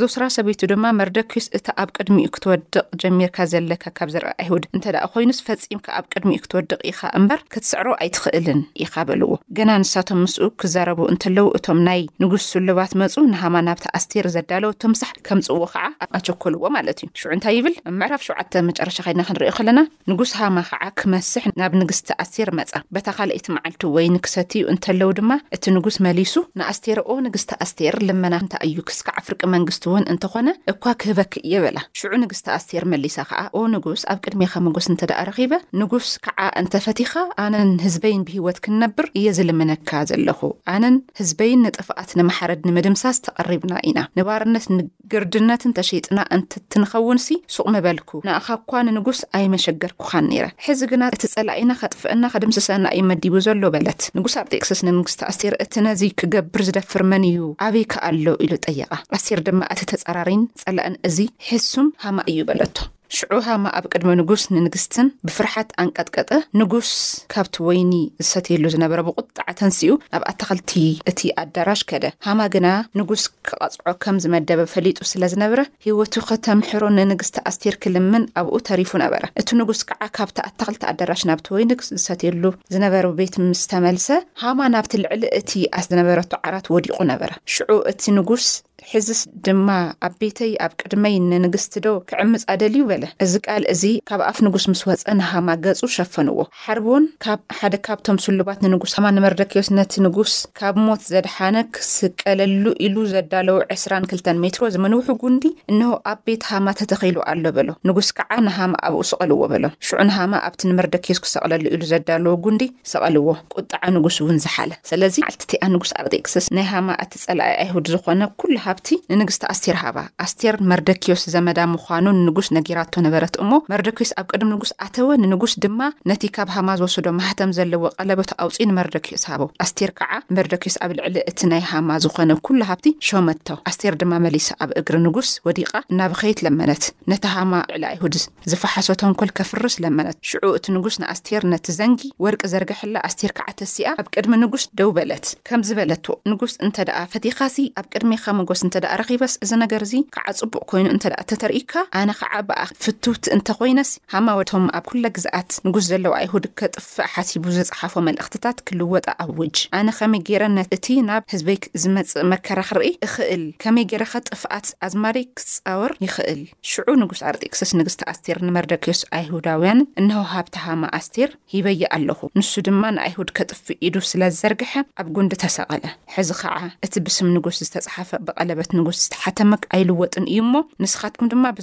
ዘውስራ 0.00 0.22
ሰበይቱ 0.36 0.60
ድማ 0.72 0.84
መርደኪዩስ 1.00 1.46
እታ 1.58 1.66
ኣብ 1.82 1.88
ቅድሚኡ 1.96 2.26
ክትወድቕ 2.34 2.74
ጀሚርካ 3.02 3.38
ዘለካ 3.52 3.84
ካብ 3.98 4.08
ዘርኢ 4.14 4.32
ኣይወድ 4.42 4.64
እንተ 4.74 4.84
ደኣ 4.94 5.04
ኮይኑስ 5.14 5.38
ፈፂምካ 5.46 5.86
ኣብ 5.98 6.04
ቅድሚኡ 6.14 6.38
ክትወድቕ 6.44 6.72
ኢኻ 6.90 7.00
እምበር 7.18 7.40
ክትስዕሮ 7.52 7.86
ኣይትክእልን 8.04 8.60
ኢኻበልዎ 8.86 9.30
ገና 9.58 9.68
ኣንሳቶም 9.80 10.20
ምስኡ 10.24 10.48
ክዛረቡ 10.62 11.00
እንተለዉ 11.12 11.46
እቶም 11.58 11.80
ናይ 11.88 12.02
ንጉስ 12.24 12.44
ስሉባት 12.54 12.94
መፁ 13.02 13.14
ንሃማ 13.32 13.54
ናብቲ 13.68 13.86
ኣስቴር 14.00 14.28
ዘዳለወ 14.36 14.72
ትምሳሕ 14.84 15.12
ከምፅዎ 15.28 15.60
ከዓ 15.74 15.84
ኣቸከልዎ 16.20 16.64
ማለት 16.78 16.98
እዩ 17.02 17.08
ሽዑ 17.22 17.30
እንታይ 17.38 17.56
ይብል 17.58 17.76
ምዕራፍ 18.00 18.24
ሸውዓተ 18.28 18.52
መጨረሻ 18.70 18.96
ኸድና 19.06 19.22
ክንርዮ 19.30 19.48
ከለና 19.60 19.80
ንጉስ 20.12 20.32
ሃማ 20.40 20.56
ከዓ 20.72 20.82
ክመስሕ 21.00 21.44
ናብ 21.62 21.72
ንግስቲ 21.82 22.10
ኣስቴር 22.24 22.52
መፃ 22.60 22.74
በታ 22.96 23.08
ካልኣይቲ 23.18 23.46
መዓልቲ 23.58 23.82
ወይ 23.96 24.06
ንክሰቲ 24.18 24.52
እዩ 24.60 24.66
እንተለዉ 24.74 25.10
ድማ 25.20 25.32
እቲ 25.56 25.64
ንጉስ 25.76 25.96
መሊሱ 26.06 26.34
ንኣስቴር 26.58 26.98
ኦ 27.12 27.14
ንግስቲ 27.26 27.50
ኣስቴር 27.64 27.94
ልመና 28.08 28.34
እንታይ 28.42 28.64
እዩ 28.68 28.76
ክስካዕፍርቂ 28.88 29.40
መንግስቲ 29.54 29.84
እውን 29.90 30.04
እንተኾነ 30.12 30.48
እኳ 30.72 30.84
ክህበኪ 31.00 31.34
እየ 31.48 31.54
በላ 31.64 31.78
ሽዑ 32.00 32.12
ንግስቲ 32.22 32.46
ኣስቴር 32.58 32.84
መሊሳ 32.92 33.16
ከዓ 33.30 33.40
ኦ 33.60 33.62
ንጉስ 33.74 34.02
ኣብ 34.12 34.18
ቅድሚኻ 34.24 34.52
ንጉስ 34.66 34.86
እንተ 34.92 35.02
ዳኣ 35.10 35.20
ረኺበ 35.30 35.52
ንጉስ 35.82 36.08
ከዓ 36.26 36.40
እንተ 36.62 36.74
ፈቲኻ 36.86 37.12
ኣነን 37.44 37.70
ህዝበይን 37.84 38.22
ብሂይወት 38.28 38.58
ክንነብር 38.66 39.08
እየ 39.20 39.26
ዝልምነካ 39.38 39.90
ዘለኹ 40.12 40.40
ኣነን 40.74 40.96
ህዝበይን 41.20 41.62
ንጥፍኣት 41.68 42.12
ንማሕረድ 42.20 42.60
ንምድምሳስ 42.70 43.18
ተቐሪብና 43.28 43.72
ኢና 43.90 43.98
ንባርነት 44.20 44.66
ንግርድነትን 44.76 45.74
ተሸጥና 45.80 46.18
እንትእትንኸውንሲ 46.38 47.28
ሱቕምበልኩ 47.56 48.10
ንኣኻ 48.28 48.48
እኳ 48.60 48.76
ንንጉስ 48.88 49.20
ኣይመሸገድኩኻን 49.40 50.26
ነረ 50.32 50.44
ሕዚ 50.68 50.80
ግና 50.92 51.02
እቲ 51.16 51.24
ጸላኢና 51.34 51.72
ከጥፍአና 51.82 52.24
ከድምስሰና 52.34 52.86
እዩመዲቡ 52.96 53.34
ዘሎ 53.48 53.62
በለት 53.76 54.02
ንጉስ 54.18 54.34
ኣርጢቅስስ 54.42 54.80
ንግስ 54.88 55.14
ኣሴር 55.30 55.54
እቲ 55.64 55.74
ነዙ 55.86 56.00
ክገብር 56.20 56.62
ዝደፍር 56.68 57.02
መን 57.10 57.24
እዩ 57.30 57.38
ኣበይካኣሎ 57.68 58.26
ኢሉ 58.46 58.52
ጠየቐ 58.66 58.92
ኣሴር 59.18 59.40
ድማ 59.48 59.60
እቲ 59.74 59.80
ተጻራሪን 59.92 60.42
ጸላእን 60.62 60.98
እዚ 61.10 61.18
ሒሱም 61.48 61.88
ሃማ 62.04 62.18
እዩ 62.32 62.38
በለቶ 62.50 62.74
ሽዑ 63.16 63.32
ሃማ 63.46 63.64
ኣብ 63.78 63.84
ቅድሚ 63.92 64.08
ንጉስ 64.20 64.42
ንንግስትን 64.56 65.06
ብፍርሓት 65.26 65.68
ኣንቀጥቀጠ 65.82 66.30
ንጉስ 66.60 66.90
ካብቲ 67.32 67.54
ወይኒ 67.68 67.92
ዝሰትየሉ 68.24 68.64
ዝነበረ 68.74 68.98
ብቁጥዓ 69.08 69.46
ተንስኡ 69.60 69.92
ናብ 70.12 70.22
ኣተክልቲ 70.30 70.72
እቲ 71.10 71.20
ኣዳራሽ 71.42 71.82
ከደ 71.90 72.04
ሃማ 72.26 72.40
ግና 72.54 72.66
ንጉስ 73.00 73.22
ክቐፅዖ 73.48 73.78
ከም 74.04 74.16
ዝመደበ 74.24 74.60
ፈሊጡ 74.74 74.98
ስለ 75.12 75.22
ዝነብረ 75.34 75.60
ሂወቱ 75.86 76.14
ከተምሕሮ 76.30 76.84
ንንግስቲ 76.98 77.36
ኣስቴር 77.50 77.76
ክልምን 77.84 78.24
ኣብኡ 78.40 78.54
ተሪፉ 78.70 78.92
ነበረ 79.04 79.22
እቲ 79.42 79.48
ንጉስ 79.60 79.80
ከዓ 79.90 80.02
ካብቲ 80.18 80.38
ኣተክልቲ 80.48 80.82
ኣዳራሽ 80.92 81.22
ናብቲ 81.30 81.46
ወይኒ 81.56 81.70
ዝሰትየሉ 82.02 82.44
ዝነበሩ 82.74 83.06
ቤት 83.20 83.34
ምስተመልሰ 83.50 84.08
ሃማ 84.44 84.60
ናብቲ 84.74 84.92
ልዕሊ 85.04 85.24
እቲ 85.40 85.50
ኣዝነበረቶ 85.80 86.32
ዓራት 86.46 86.66
ወዲቁ 86.76 86.96
ነበረ 87.14 87.30
ሽዑ 87.56 87.70
እቲ 87.92 88.02
ንጉስ 88.18 88.46
ሕዚስ 88.92 89.20
ድማ 89.46 89.68
ኣብ 90.06 90.12
ቤተይ 90.22 90.52
ኣብ 90.64 90.72
ቅድመይ 90.80 91.14
ንንግስት 91.30 91.72
ዶ 91.84 91.88
ክዕምፅ 92.10 92.42
ኣደልዩ 92.52 92.82
በለ 92.90 93.04
እዚ 93.24 93.32
ካል 93.46 93.62
እዚ 93.72 93.82
ካብ 94.08 94.20
ኣፍ 94.30 94.38
ንጉስ 94.46 94.64
ምስ 94.70 94.82
ወፀ 94.88 95.02
ንሃማ 95.20 95.48
ገፁ 95.64 95.80
ሸፈንዎ 95.94 96.36
ሓርቦን 96.64 97.04
ካብ 97.24 97.40
ሓደ 97.58 97.74
ካብቶም 97.86 98.18
ስሉባት 98.26 98.58
ንንጉስ 98.64 98.92
ሃማ 98.96 99.06
ንመርደኪዮስ 99.16 99.68
ነቲ 99.78 99.92
ንጉስ 100.06 100.34
ካብ 100.60 100.76
ሞት 100.86 101.02
ዘድሓነ 101.12 101.56
ክስቀለሉ 101.76 102.64
ኢሉ 102.86 102.96
ዘዳለዎ 103.12 103.58
2ስራ2ልተን 103.76 104.40
ሜትሮ 104.44 104.62
ዝምንውሑ 104.74 105.08
ጉንዲ 105.24 105.44
እንሆ 105.72 105.90
ኣብ 106.12 106.20
ቤት 106.30 106.44
ሃማ 106.50 106.68
ተተኺሉ 106.82 107.16
ኣሎ 107.32 107.44
በሎ 107.58 107.68
ንጉስ 107.90 108.10
ከዓ 108.20 108.30
ንሃማ 108.48 108.72
ኣብኡ 108.88 109.02
ስቐልዎ 109.10 109.40
በሎ 109.54 109.64
ሽዑ 109.88 109.98
ንሃማ 110.10 110.32
ኣብቲ 110.48 110.60
ንመርደኪዮስ 110.70 111.20
ክሰቀለሉ 111.26 111.66
ኢሉ 111.74 111.82
ዘዳለዎ 111.92 112.34
ጉንዲ 112.46 112.62
ሰቐልዎ 112.92 113.26
ቁጣዓ 113.58 113.82
ንጉስ 113.98 114.18
እውን 114.22 114.40
ዝሓለ 114.46 114.70
ስለዚ 114.92 115.16
ልቲኣ 115.32 115.64
ንጉስ 115.76 115.92
ኣስስ 116.00 116.48
ናይሃማ 116.58 116.88
እ 117.04 117.10
ፀኣይ 117.26 117.54
ኣይሁድ 117.66 117.86
ዝኮነ 117.96 118.22
ብ 118.38 118.75
ብቲ 118.76 118.88
ንንግስቲ 119.18 119.42
ኣስቴር 119.52 119.76
ሃባ 119.82 119.96
ኣስቴር 120.24 120.54
መርደኪዮስ 120.70 121.22
ዘመዳ 121.34 121.58
ምኳኑ 121.74 122.06
ንንጉስ 122.18 122.48
ነጊራቶ 122.56 122.94
ነበረት 123.06 123.34
እሞ 123.42 123.50
መርደኪዮስ 123.72 124.10
ኣብ 124.20 124.26
ቅድሚ 124.32 124.48
ንጉስ 124.54 124.70
ኣተወ 124.86 125.08
ንንጉስ 125.22 125.52
ድማ 125.64 125.80
ነቲ 126.10 126.22
ካብ 126.36 126.48
ሃማ 126.54 126.68
ዝወስዶ 126.80 127.06
ማህተም 127.20 127.50
ዘለዎ 127.58 127.84
ቀለበት 127.98 128.30
ኣውፅ 128.44 128.56
ንመርደኪዮስ 128.70 129.24
ሃቦ 129.30 129.42
ኣስቴር 129.64 129.90
ከዓ 129.98 130.12
መርደኪዮስ 130.38 130.76
ኣብ 130.84 130.92
ልዕሊ 130.98 131.16
እቲ 131.30 131.40
ናይ 131.52 131.62
ሃማ 131.70 131.90
ዝኮነ 132.04 132.32
ኩሉ 132.48 132.60
ሃብቲ 132.70 132.86
ሸመቶ 133.08 133.48
ኣስቴር 133.70 133.94
ድማ 134.02 134.12
መሊስ 134.26 134.48
ኣብ 134.64 134.70
እግሪ 134.80 134.94
ንጉስ 135.06 135.30
ወዲቃ 135.48 135.72
እናብከይት 135.92 136.38
ለመነት 136.46 136.84
ነቲ 137.12 137.24
ሃማ 137.36 137.52
ዕሊ 137.76 137.84
ኣይሁድ 137.92 138.14
ዝፋሓሶተንኮል 138.52 139.32
ከፍርስ 139.40 139.76
ለመነት 139.86 140.16
ሽዑ 140.30 140.44
እቲ 140.58 140.66
ንጉስ 140.76 140.96
ንኣስቴር 141.04 141.42
ነቲ 141.54 141.66
ዘንጊ 141.80 142.00
ወርቂ 142.26 142.42
ዘርግሕላ 142.54 142.96
ኣስቴር 143.10 143.32
ከዓ 143.40 143.48
ተሲኣ 143.62 143.88
ኣብ 144.02 144.06
ቅድሚ 144.16 144.32
ንጉስ 144.44 144.64
ደውበለት 144.80 145.26
ከም 145.48 145.64
ዝበለት 145.70 146.06
ንጉስ 146.32 146.52
እንተ 146.66 146.76
ደኣ 146.90 146.98
ፈቲካሲ 147.14 147.56
ኣብ 147.80 147.86
ቅድሚ 147.94 148.12
ከመጎስ 148.24 148.60
እንተደኣ 148.66 148.92
ረኪበስ 149.00 149.32
እዚ 149.44 149.50
ነገር 149.62 149.80
እዚ 149.86 149.94
ከዓ 150.14 150.26
ፅቡቅ 150.40 150.62
ኮይኑ 150.70 150.86
እንተ 150.94 151.04
ኣ 151.20 151.22
ተተርኢካ 151.30 151.72
ኣነ 152.00 152.10
ከዓ 152.20 152.32
ብኣ 152.48 152.60
ፍትውቲ 152.82 153.24
እንተኮይነስ 153.36 153.90
ሃማወቶም 154.14 154.64
ኣብ 154.76 154.84
ኩለ 154.90 155.04
ግዛኣት 155.16 155.50
ንጉስ 155.66 155.84
ዘለዋ 155.90 156.12
ኣይሁድ 156.22 156.44
ከጥፍእ 156.60 157.08
ሓሲቡ 157.14 157.44
ዝፅሓፈ 157.56 157.94
መልእኽትታት 158.08 158.58
ክልወጣ 158.68 159.06
ኣውጅ 159.24 159.56
ኣነ 159.80 159.88
ከመይ 159.98 160.22
ገይረ 160.28 160.44
እቲ 160.76 160.86
ናብ 161.08 161.22
ህዝበይ 161.34 161.58
ዝመፅእ 161.82 162.24
መከራ 162.32 162.58
ክርኢ 162.68 162.88
እክእል 163.06 163.44
ከመይ 163.64 163.86
ገረከ 163.92 164.14
ጥፍኣት 164.28 164.66
ኣዝማደይ 164.86 165.26
ክፃወር 165.38 165.92
ይኽእል 166.06 166.42
ሽዑ 166.70 166.86
ንጉስ 167.02 167.22
ኣርጢክስስ 167.30 167.72
ንግስቲ 167.80 168.00
ኣስቴር 168.12 168.38
ንመርደቂዮስ 168.46 169.02
ኣይሁዳውያን 169.18 169.80
እንሃወ 170.02 170.26
ሃብቲ 170.34 170.54
ሃማ 170.64 170.82
ኣስቴር 171.00 171.30
ሂበይ 171.54 171.82
ኣለኹ 171.96 172.20
ንሱ 172.40 172.52
ድማ 172.68 172.82
ንኣይሁድ 172.96 173.28
ከጥፍእ 173.38 173.78
ኢዱ 173.88 173.96
ስለዘርግሐ 174.12 174.72
ኣብ 175.00 175.06
ጉንዲ 175.18 175.32
ተሳቐለ 175.44 175.84
ሕዚ 176.16 176.30
ከዓ 176.40 176.56
እቲ 176.86 176.94
ብስም 177.06 177.28
ንጉስ 177.36 177.58
ዝተፅሓፈ 177.66 178.10
ብቀለ 178.26 178.50
ስ 178.98 179.02
ኣጥ 179.28 179.38
እዩ 179.76 180.38
ንስካትም 180.82 181.30
ብ 181.56 181.58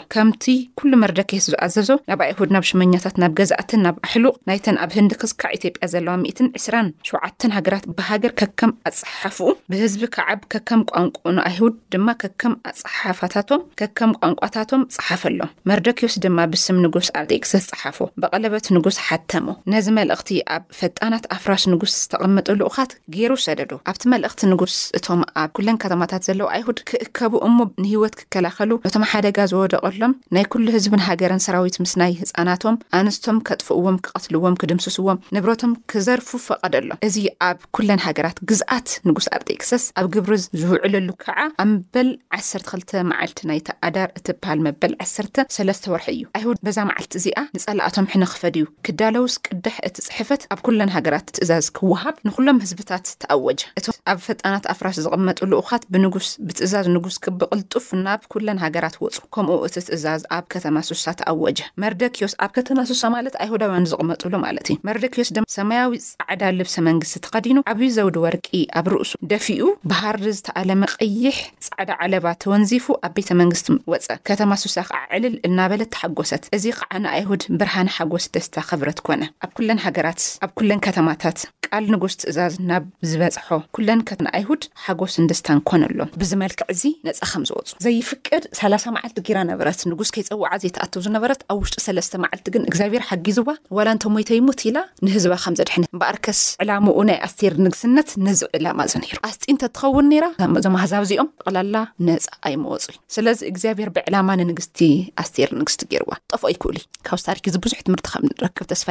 ዝኣ 4.10 4.54
ኣ 4.54 4.63
ኣብ 4.84 4.92
ህንዲ 4.98 5.12
ክዝካዕ 5.22 5.52
ኢትዮ 5.56 5.70
ያ 5.84 5.88
ዘለዋ 5.94 6.14
27ተ 6.28 7.48
ሃገራት 7.56 7.86
ብሃገር 7.98 8.32
ከከም 8.40 8.72
ኣፅሓፍኡ 8.90 9.48
ብህዝቢ 9.72 10.02
ከዓብ 10.16 10.42
ከከም 10.54 10.82
ቋንቁኡ 10.92 11.26
ንኣይሁድ 11.38 11.74
ድማ 11.94 12.08
ከከም 12.22 12.54
ኣፅሓፋታቶም 12.72 13.62
ከከም 13.80 14.12
ቋንቋታቶም 14.22 14.84
ፅሓፈሎም 14.98 15.50
መርደኪዮስ 15.72 16.16
ድማ 16.26 16.38
ብስም 16.54 16.78
ንጉስ 16.86 17.10
ኣርክ 17.22 17.44
ስስፅሓፍ 17.52 18.00
ብቀለበት 18.24 18.68
ንጉስ 18.78 18.98
ሓተሙ 19.08 19.48
ነዚ 19.74 19.88
መልእክቲ 20.00 20.32
ኣብ 20.56 20.66
ፈጣናት 20.80 21.26
ኣፍራሽ 21.38 21.66
ንጉስ 21.74 21.94
ዝተቐመጡ 22.04 22.48
ልኡካት 22.62 22.94
ገይሩ 23.18 23.34
ሰደዱ 23.48 23.72
ኣብቲ 23.94 24.04
መልእክቲ 24.16 24.42
ንጉስ 24.54 24.78
እቶም 25.00 25.24
ኣብ 25.44 25.50
ኩለን 25.60 25.82
ከተማታት 25.86 26.26
ዘለው 26.30 26.50
ኣይሁድ 26.56 26.80
ክእከቡ 26.92 27.34
እሞ 27.50 27.58
ንሂወት 27.84 28.16
ክከላኸሉ 28.22 28.72
ነቶም 28.88 29.08
ሓደጋ 29.14 29.38
ዝወደቀሎም 29.54 30.16
ናይ 30.38 30.48
ኩሉ 30.56 30.66
ህዝብን 30.78 31.06
ሃገረን 31.10 31.44
ሰራዊት 31.50 31.78
ምስይ 31.86 32.14
ህፃናቶም 32.24 32.76
ኣስቶም 33.02 33.38
ጥዎም 33.70 34.00
ክት 34.08 34.32
ዎ 34.46 34.50
ክድምስስዎም 34.62 35.18
ንብረቶም 35.36 35.72
ክዘርፉ 35.92 36.30
ፈቐደሎ 36.46 36.88
እዚ 37.08 37.18
ኣብ 37.50 37.60
ኩለን 37.76 38.02
ሃገራት 38.06 38.38
ግዝኣት 38.50 38.88
ንጉስ 39.08 39.26
ኣርጢክሰስ 39.36 39.84
ኣብ 40.00 40.08
ግብሪ 40.16 40.32
ዝውዕለሉ 40.62 41.08
ከዓ 41.24 41.38
ኣምበል 41.64 42.10
12 42.38 42.94
መዓልቲ 43.10 43.40
ናይ 43.50 43.60
ተኣዳር 43.68 44.10
እትበሃል 44.20 44.60
መበል 44.68 44.94
13ለስ 45.06 45.80
ወርሒ 45.94 46.08
እዩ 46.16 46.24
ይሁድ 46.42 46.60
በዛ 46.68 46.78
መዓልቲ 46.90 47.14
እዚኣ 47.22 47.40
ንፀላኣቶም 47.58 48.08
ሕነክፈድ 48.14 48.56
እዩ 48.62 48.68
ክዳለውስ 48.88 49.36
ቅድሕ 49.48 49.76
እቲ 49.90 49.98
ፅሕፈት 50.10 50.44
ኣብ 50.56 50.60
ኩለን 50.68 50.92
ሃገራት 50.96 51.28
ትእዛዝ 51.38 51.68
ክወሃብ 51.80 52.18
ንኩሎም 52.30 52.60
ህዝብታት 52.66 53.06
ተኣወጀ 53.26 53.62
እቶም 53.82 53.96
ኣብ 54.14 54.20
ፈጣናት 54.28 54.68
ኣፍራሽ 54.76 54.98
ዝቕመጡ 55.08 55.40
ልኡካት 55.54 55.86
ብንጉስ 55.96 56.30
ብትእዛዝ 56.50 56.88
ንጉስ 56.98 57.18
ክብቅልጡፍ 57.28 57.88
ናብ 58.06 58.22
ኩለን 58.36 58.62
ሃገራት 58.66 58.98
ወፁ 59.06 59.18
ከምኡ 59.38 59.60
እቲ 59.70 59.76
ትእዛዝ 59.90 60.22
ኣብ 60.40 60.46
ከተማ 60.56 60.78
ስሳ 60.90 61.06
ተኣወጀ 61.22 61.60
መርደኪዮስ 61.86 62.36
ኣብ 62.46 62.52
ከተማ 62.60 62.80
ስሳ 62.94 63.02
ማለት 63.18 63.36
ኣይሁዳውያን 63.44 63.90
ዝመጡዩ 63.94 64.32
ማለት 64.46 64.66
እዩ 64.72 64.78
መርደኪዮስ 64.88 65.30
ድማ 65.36 65.46
ሰማያዊ 65.56 65.92
ፃዕዳ 66.22 66.44
ልብሰ 66.60 66.76
መንግስቲ 66.88 67.16
ተኸዲኑ 67.26 67.58
ዓብዩ 67.72 67.88
ዘውዲ 67.98 68.18
ወርቂ 68.26 68.48
ኣብ 68.80 68.88
ርእሱ 68.94 69.12
ደፊኡ 69.32 69.62
ባሃርሪ 69.92 70.28
ዝተኣለመ 70.38 70.82
ቅይሕ 71.02 71.38
ፃዕዳ 71.68 71.90
ዓለባ 72.06 72.26
ተወንዚፉ 72.46 72.86
ኣብ 73.08 73.14
ቤተ 73.18 73.30
መንግስቲ 73.42 73.68
ወፀ 73.94 74.08
ከተማ 74.30 74.52
ስሳ 74.64 74.78
ክዓ 74.90 75.02
ዕልል 75.18 75.36
እናበለት 75.50 75.92
ተሓጎሰት 75.96 76.46
እዚ 76.58 76.66
ከዓ 76.80 76.92
ንኣይሁድ 77.06 77.44
ብርሃኒ 77.62 77.90
ሓጎስ 77.98 78.28
ደስታ 78.38 78.56
ክብረት 78.72 79.02
ኮነ 79.08 79.24
ኣብ 79.48 79.56
ለ 79.68 79.80
ሃገራት 79.88 80.22
ኣብ 80.46 80.52
ኩለን 80.60 80.80
ከተማታት 80.88 81.38
ኣል 81.76 81.86
ንጉስ 81.94 82.14
ትእዛዝ 82.22 82.54
ናብ 82.70 82.84
ዝበፅሖ 83.10 83.48
ኩለን 83.76 84.02
ከትንኣይሁድ 84.10 84.64
ሓጎስ 84.86 85.14
ንደስታን 85.24 85.60
ኮነ 85.70 85.84
ሎም 86.00 86.10
ብዝመልክዕ 86.22 86.66
ዚ 86.82 86.84
ነፃ 87.08 87.20
ከም 87.32 87.44
ዝወፁ 87.50 87.70
ዘይፍቅድ 87.86 88.44
3ላ0 88.60 88.86
መዓልቲ 88.96 89.18
ገይራ 89.28 89.38
ነበረት 89.52 89.80
ንጉስ 89.92 90.10
ከይፀዋዓ 90.16 90.52
ዘተኣትቡ 90.64 91.00
ዝነበረት 91.06 91.42
ኣብ 91.54 91.58
ውሽጢ 91.62 91.78
ሰለስተ 91.88 92.14
መዓልቲ 92.24 92.46
ግን 92.56 92.64
እግዚኣብሔር 92.72 93.04
ሓጊዝዋ 93.10 93.48
ዋላ 93.78 93.88
እንተ 93.96 94.04
ሞይተይሙት 94.16 94.60
ኢላ 94.70 94.78
ንህዝባ 95.06 95.34
ከም 95.46 95.54
ዘድሕን 95.60 95.84
በኣርከስ 96.02 96.42
ዕላሙኡ 96.66 96.98
ናይ 97.12 97.20
ኣስተር 97.28 97.54
ንግስትነት 97.68 98.10
ነዚ 98.28 98.42
ዕላማ 98.60 98.80
ዝነይሩ 98.94 99.18
ኣስጢ 99.30 99.44
እንተ 99.56 99.64
ትኸውን 99.78 100.08
ነራ 100.14 100.26
ዘመህዛብ 100.68 101.02
እዚኦም 101.08 101.32
ቕላላ 101.46 101.76
ነፃ 102.10 102.28
ኣይ 102.50 102.56
መወፁ 102.66 102.86
እዩ 102.94 103.00
ስለዚ 103.18 103.40
እግዚኣብሔር 103.54 103.92
ብዕላማ 103.98 104.30
ንንግስቲ 104.44 104.80
ኣስተር 105.24 105.50
ንግስቲ 105.62 105.82
ገይርዋ 105.94 106.12
ጠፍኦ 106.36 106.48
ይክእሉ 106.56 106.78
ካብ 107.10 107.18
ዝታሪክ 107.24 107.46
ዚ 107.56 107.58
ብዙሕ 107.68 107.80
ትምርቲ 107.90 108.08
ከም 108.14 108.24
ንክብ 108.46 108.68
ስፋ 108.84 108.88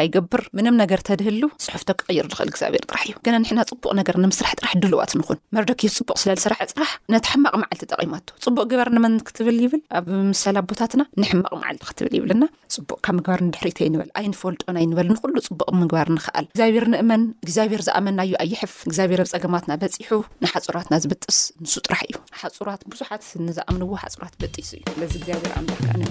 ይብድህቶርእል 2.18 2.71
ር 2.72 2.74
እዩ 3.04 3.14
ና 3.34 3.40
ሕና 3.50 3.60
ፅቡቅ 3.70 3.90
ነገር 4.00 4.16
ንምስራሕ 4.24 4.52
ጥራሕ 4.58 4.72
ድልዋት 4.82 5.12
ንኹን 5.18 5.38
መርክስ 5.56 5.94
ፅቡቅ 6.00 6.16
ስለል 6.22 6.38
ስራሕ 6.44 6.58
ፅራሕ 6.74 6.90
ነቲ 7.14 7.26
ሕማቕ 7.32 7.52
መዓልቲ 7.62 7.84
ጠቂማ 7.92 8.14
ፅቡቅ 8.44 8.64
ግበር 8.70 8.88
ንመን 8.96 9.14
ክትብል 9.28 9.56
ይብል 9.64 9.82
ኣብ 9.98 10.06
ም 10.28 10.32
ኣቦታትና 10.62 11.02
ንሕማቕ 11.22 11.52
መልቲ 11.64 11.82
ክብል 12.00 12.14
ይብልፅቡቅብባር 12.18 13.40
ድሕሪ 13.54 13.70
በልይንፈልጦና 14.00 14.76
ይበል 14.84 15.08
ንሉ 15.14 15.36
ፅቡቅ 15.48 15.68
ምግባር 15.82 16.08
ንክኣል 16.16 16.46
ግዚብሔር 16.56 16.86
ንእመን 16.94 17.24
ግዚኣብሔር 17.48 17.82
ዝኣመናዩ 17.88 18.32
ኣይሕፍ 18.44 18.74
እግዚኣብሔር 18.88 19.22
ኣብ 19.24 19.30
ፀገማትና 19.34 19.72
በፂሑ 19.82 20.12
ንሓፁራትና 20.44 20.94
ዝብጥስ 21.04 21.40
ንሱ 21.64 21.74
ጥሕ 21.88 22.00
እዩዙዝ 24.42 26.10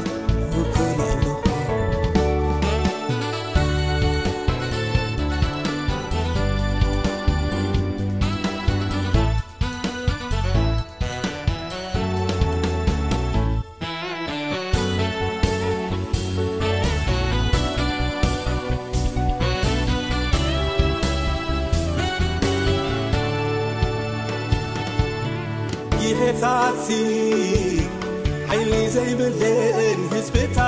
ق 0.63 1.10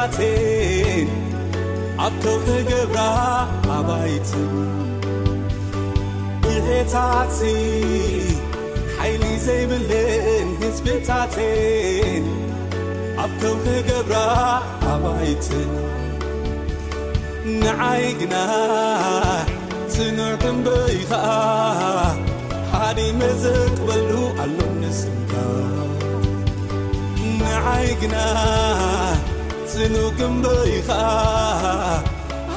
ኣብ 0.06 0.16
ከምኸ 2.24 2.48
ገብራ 2.70 3.00
ኣይትን 4.02 4.50
ንታቲ 6.66 7.38
ሓይሊ 8.98 9.24
ዘይብልን 9.46 10.50
ህዝብታትን 10.62 12.26
ኣብ 13.26 13.32
ከውኸ 13.42 13.66
ገብራ 13.90 14.16
ኣባይትን 14.94 15.72
ንይ 17.64 18.06
ግና 18.22 18.36
ትንዕቅንበ 19.94 20.68
ኢኸኣ 21.00 21.28
ሓዲ 22.74 23.00
መዘቅበሉ 23.22 24.12
ኣሎንስ 24.44 25.02
ንይግና 27.44 28.18
ዝኑግንበይኻ 29.74 30.90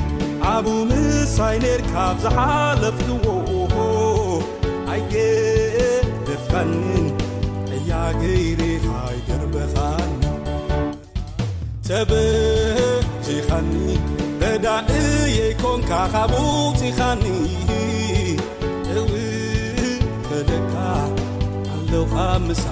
ኣቡ 0.54 0.66
ምሳይ 0.92 1.56
ኔር 1.66 1.80
ካብ 1.92 2.16
ዝሓለፍትዎ 2.24 3.36
ye 5.12 6.00
dekan 6.26 6.70
yageide 7.90 8.70
hai 8.86 9.18
derbekan 9.28 10.10
tebe 11.88 12.24
jekani 13.28 13.96
reda 14.42 14.76
yekonka 15.34 16.00
kabutikani 16.14 17.38
kedeka 20.28 20.88
alukamis 21.74 22.62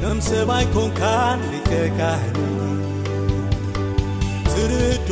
ከም 0.00 0.18
ሰባይ 0.30 0.64
ኮንካ 0.76 1.02
ይገካህ 1.54 2.24
ርዶ 4.72 5.10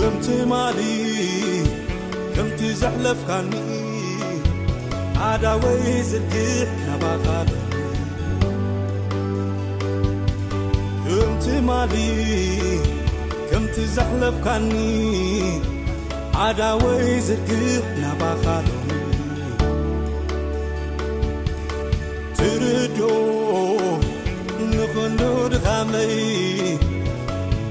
ብምቲማሊ 0.00 0.80
ከምቲ 2.34 2.60
ዘዕለፍካኒ 2.80 3.50
አዳወይ 5.28 5.86
ዝርጊሕ 6.10 6.68
ናባካል 6.88 7.48
ከምቲዘሕለፍካኒ 13.50 14.70
ዓዳ 16.44 16.60
ወይ 16.82 17.08
ዝግፍ 17.26 17.86
ናባኻል 18.02 18.68
ትርዶ 22.38 22.98
ንኑ 24.70 24.78
መይ 25.92 26.14